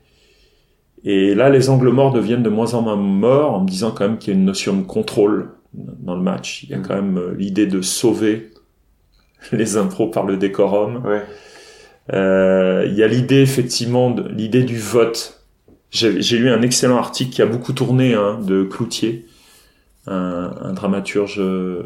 Et 1.05 1.35
là, 1.35 1.49
les 1.51 1.71
angles 1.71 1.91
morts 1.91 2.13
deviennent 2.13 2.43
de 2.43 2.49
moins 2.49 2.75
en 2.75 2.83
moins 2.83 2.97
morts 2.97 3.55
en 3.55 3.61
me 3.61 3.69
disant 3.69 3.91
quand 3.91 4.09
même 4.09 4.19
qu'il 4.19 4.33
y 4.33 4.37
a 4.37 4.39
une 4.39 4.47
notion 4.47 4.77
de 4.77 4.83
contrôle 4.83 5.51
dans 5.73 6.17
le 6.17 6.23
match. 6.23 6.65
Il 6.65 6.71
y 6.71 6.75
a 6.75 6.79
Mm. 6.79 6.83
quand 6.83 6.95
même 6.95 7.19
euh, 7.19 7.35
l'idée 7.37 7.67
de 7.67 7.83
sauver 7.83 8.51
les 9.53 9.77
impros 9.77 10.09
par 10.09 10.25
le 10.25 10.37
décorum. 10.37 11.05
Ouais. 11.05 11.23
Euh, 12.13 12.87
il 12.89 12.95
y 12.95 13.03
a 13.03 13.07
l'idée 13.07 13.43
effectivement, 13.43 14.11
de, 14.11 14.29
l'idée 14.29 14.63
du 14.65 14.79
vote. 14.79 15.38
J'ai 15.91 16.21
j'ai 16.21 16.39
lu 16.39 16.51
un 16.51 16.63
excellent 16.63 16.99
article 16.99 17.31
qui 17.33 17.43
a 17.43 17.47
beaucoup 17.47 17.73
tourné 17.73 18.15
hein, 18.15 18.39
de 18.43 18.63
Cloutier, 18.65 19.27
un, 20.07 20.53
un 20.63 20.73
dramaturge 20.75 21.37
euh, 21.41 21.83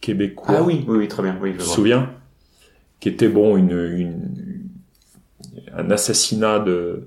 québécois. 0.00 0.54
Ah 0.58 0.62
oui, 0.62 0.84
oui, 0.88 0.98
oui, 0.98 1.08
très 1.08 1.22
bien. 1.22 1.36
Oui, 1.42 1.50
je 1.50 1.54
Tu 1.54 1.58
te 1.58 1.64
vois. 1.64 1.74
souviens? 1.74 2.10
Qui 3.00 3.08
était 3.10 3.28
bon 3.28 3.56
une, 3.56 3.70
une 3.72 4.20
un 5.76 5.90
assassinat 5.90 6.58
de 6.60 7.04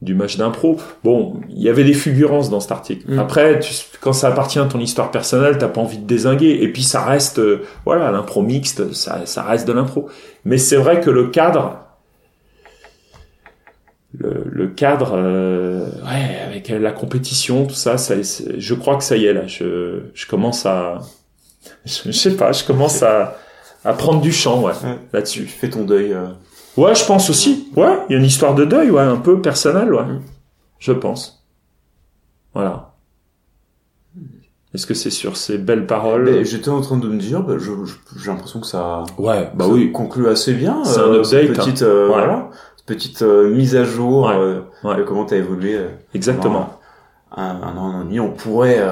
du 0.00 0.14
match 0.16 0.36
d'impro. 0.36 0.78
Bon, 1.04 1.40
il 1.48 1.62
y 1.62 1.68
avait 1.68 1.84
des 1.84 1.94
fulgurances 1.94 2.50
dans 2.50 2.58
cet 2.58 2.72
article. 2.72 3.08
Mm. 3.14 3.18
Après, 3.20 3.60
tu- 3.60 3.72
quand 4.00 4.12
ça 4.12 4.28
appartient 4.28 4.58
à 4.58 4.64
ton 4.64 4.80
histoire 4.80 5.12
personnelle, 5.12 5.58
t'as 5.58 5.68
pas 5.68 5.80
envie 5.80 5.98
de 5.98 6.06
désinguer. 6.06 6.58
Et 6.62 6.72
puis 6.72 6.82
ça 6.82 7.04
reste, 7.04 7.38
euh, 7.38 7.62
voilà, 7.84 8.10
l'impro 8.10 8.42
mixte, 8.42 8.92
ça, 8.94 9.26
ça 9.26 9.42
reste 9.44 9.66
de 9.68 9.72
l'impro. 9.72 10.08
Mais 10.44 10.58
c'est 10.58 10.76
vrai 10.76 11.00
que 11.00 11.08
le 11.10 11.28
cadre, 11.28 11.78
le, 14.18 14.44
le 14.50 14.68
cadre, 14.68 15.12
euh, 15.14 15.86
ouais, 16.04 16.38
avec 16.46 16.68
la 16.68 16.92
compétition, 16.92 17.66
tout 17.66 17.74
ça, 17.74 17.96
ça 17.98 18.14
je 18.20 18.74
crois 18.74 18.96
que 18.96 19.04
ça 19.04 19.16
y 19.16 19.24
est 19.26 19.32
là. 19.32 19.46
Je, 19.46 20.00
je 20.14 20.26
commence 20.26 20.66
à, 20.66 20.98
je, 21.86 21.92
je 22.06 22.10
sais 22.12 22.36
pas, 22.36 22.52
je 22.52 22.64
commence 22.64 23.02
à, 23.02 23.38
à 23.84 23.92
prendre 23.94 24.20
du 24.20 24.32
champ, 24.32 24.60
ouais, 24.62 24.72
Ouais. 24.84 24.98
là-dessus. 25.12 25.46
Fais 25.46 25.70
ton 25.70 25.84
deuil. 25.84 26.12
euh, 26.12 26.26
Ouais, 26.76 26.94
je 26.94 27.04
pense 27.04 27.28
aussi. 27.30 27.68
Ouais, 27.76 27.98
il 28.08 28.12
y 28.12 28.16
a 28.16 28.18
une 28.18 28.24
histoire 28.24 28.54
de 28.54 28.64
deuil, 28.64 28.90
ouais, 28.90 29.02
un 29.02 29.16
peu 29.18 29.40
personnelle, 29.42 29.92
ouais. 29.92 30.04
Mm. 30.04 30.22
Je 30.78 30.92
pense. 30.92 31.44
Voilà. 32.54 32.88
Est-ce 34.74 34.86
que 34.86 34.94
c'est 34.94 35.10
sur 35.10 35.36
ces 35.36 35.58
belles 35.58 35.86
paroles? 35.86 36.24
Mais 36.24 36.44
J'étais 36.46 36.70
en 36.70 36.80
train 36.80 36.96
de 36.96 37.06
me 37.06 37.18
dire, 37.18 37.44
je- 37.58 37.70
j'ai 38.18 38.30
l'impression 38.30 38.60
que 38.60 38.66
ça, 38.66 39.04
Ouais, 39.18 39.50
bah 39.54 39.66
ça 39.66 39.70
oui. 39.70 39.92
conclut 39.92 40.28
assez 40.28 40.54
bien. 40.54 40.82
C'est 40.84 40.98
un 40.98 41.02
euh, 41.12 41.18
update, 41.22 41.52
petite, 41.52 41.82
euh, 41.82 42.04
Ouais. 42.06 42.14
voilà, 42.14 42.48
petite 42.86 43.22
euh, 43.22 43.48
mise 43.48 43.76
à 43.76 43.84
jour 43.84 44.26
Ouais. 44.26 44.34
euh, 44.36 44.60
Ouais. 44.84 44.96
de 44.96 45.02
comment 45.02 45.24
t'as 45.24 45.36
évolué. 45.36 45.74
euh, 45.76 45.88
Exactement. 46.14 46.78
Un, 47.36 47.42
un 47.62 47.76
an, 47.78 48.00
et 48.02 48.04
demi. 48.04 48.20
On 48.20 48.30
pourrait 48.30 48.82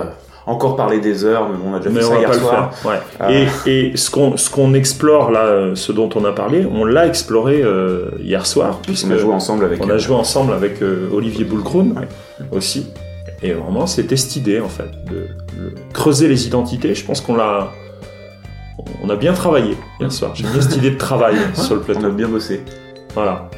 encore 0.46 0.74
parler 0.74 0.98
des 1.00 1.24
heures, 1.24 1.48
mais 1.50 1.56
on 1.64 1.74
a 1.74 1.78
déjà 1.78 1.90
Mais 1.90 2.00
fait 2.00 2.06
on 2.06 2.08
ça 2.08 2.14
va 2.14 2.20
hier 2.20 2.28
pas 2.30 2.34
le 2.36 2.40
soir. 2.42 2.74
faire. 2.74 2.90
Ouais. 3.28 3.46
Et, 3.66 3.90
et 3.90 3.96
ce 3.96 4.10
qu'on 4.10 4.36
ce 4.38 4.48
qu'on 4.48 4.72
explore 4.72 5.30
là, 5.30 5.74
ce 5.74 5.92
dont 5.92 6.08
on 6.14 6.24
a 6.24 6.32
parlé, 6.32 6.66
on 6.70 6.84
l'a 6.86 7.06
exploré 7.06 7.60
euh, 7.62 8.10
hier 8.20 8.46
soir 8.46 8.78
puisque 8.82 9.06
on 9.08 9.10
a 9.10 9.18
joué 9.18 9.34
ensemble 9.34 9.64
avec. 9.66 9.84
on 9.84 9.90
a 9.90 9.98
joué 9.98 10.16
ensemble 10.16 10.54
avec 10.54 10.80
euh, 10.82 11.08
Olivier 11.12 11.44
Boulcroon 11.44 11.94
aussi. 12.52 12.86
Et 13.42 13.52
vraiment, 13.52 13.86
c'était 13.86 14.16
cette 14.16 14.36
idée 14.36 14.60
en 14.60 14.68
fait 14.68 14.88
de, 15.10 15.28
de 15.60 15.74
creuser 15.92 16.26
les 16.28 16.46
identités. 16.46 16.94
Je 16.94 17.04
pense 17.04 17.20
qu'on 17.20 17.36
l'a 17.36 17.68
on 19.02 19.10
a 19.10 19.16
bien 19.16 19.34
travaillé 19.34 19.76
hier 20.00 20.10
soir. 20.10 20.32
J'ai 20.34 20.44
bien 20.44 20.60
cette 20.62 20.76
idée 20.76 20.90
de 20.92 20.98
travail 20.98 21.36
sur 21.54 21.74
le 21.74 21.82
On 21.82 21.84
plateau. 21.84 22.06
a 22.06 22.10
bien 22.10 22.28
bossé. 22.28 22.62
Voilà. 23.14 23.50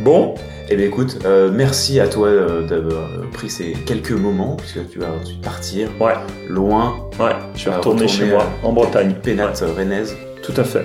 Bon, 0.00 0.34
Eh 0.70 0.76
bien 0.76 0.86
écoute, 0.86 1.18
euh, 1.24 1.50
merci 1.52 1.98
à 1.98 2.08
toi 2.08 2.28
euh, 2.28 2.66
d'avoir 2.66 3.08
pris 3.32 3.48
ces 3.50 3.72
quelques 3.72 4.12
moments, 4.12 4.56
puisque 4.56 4.88
tu 4.90 4.98
vas 4.98 5.08
ensuite 5.20 5.40
partir 5.40 5.88
ouais, 6.00 6.12
loin, 6.48 6.96
ouais, 7.18 7.30
je 7.54 7.64
vais 7.64 7.70
Euh, 7.72 7.76
retourner 7.78 8.02
retourner, 8.02 8.08
chez 8.08 8.26
moi 8.26 8.44
en 8.62 8.72
Bretagne. 8.72 9.14
pénate 9.22 9.62
euh, 9.62 9.72
rennaise. 9.76 10.12
Ouais, 10.12 10.42
tout 10.42 10.52
à 10.60 10.64
fait. 10.64 10.84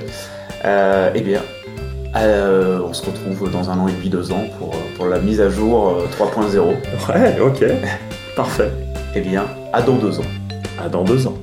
Euh, 0.65 1.11
eh 1.13 1.21
bien, 1.21 1.41
on 2.15 2.93
se 2.93 3.05
retrouve 3.05 3.51
dans 3.51 3.69
un 3.69 3.77
an 3.79 3.87
et 3.87 3.91
demi, 3.91 4.09
deux 4.09 4.31
ans 4.31 4.45
pour, 4.57 4.71
pour 4.97 5.07
la 5.07 5.19
mise 5.19 5.41
à 5.41 5.49
jour 5.49 5.97
euh, 5.97 6.07
3.0. 6.17 6.57
Ouais, 7.09 7.39
ok. 7.41 7.65
Parfait. 8.35 8.71
Eh 9.15 9.19
bien, 9.21 9.45
à 9.73 9.81
dans 9.81 9.95
deux 9.95 10.19
ans. 10.19 10.29
À 10.83 10.87
dans 10.89 11.03
deux 11.03 11.27
ans. 11.27 11.37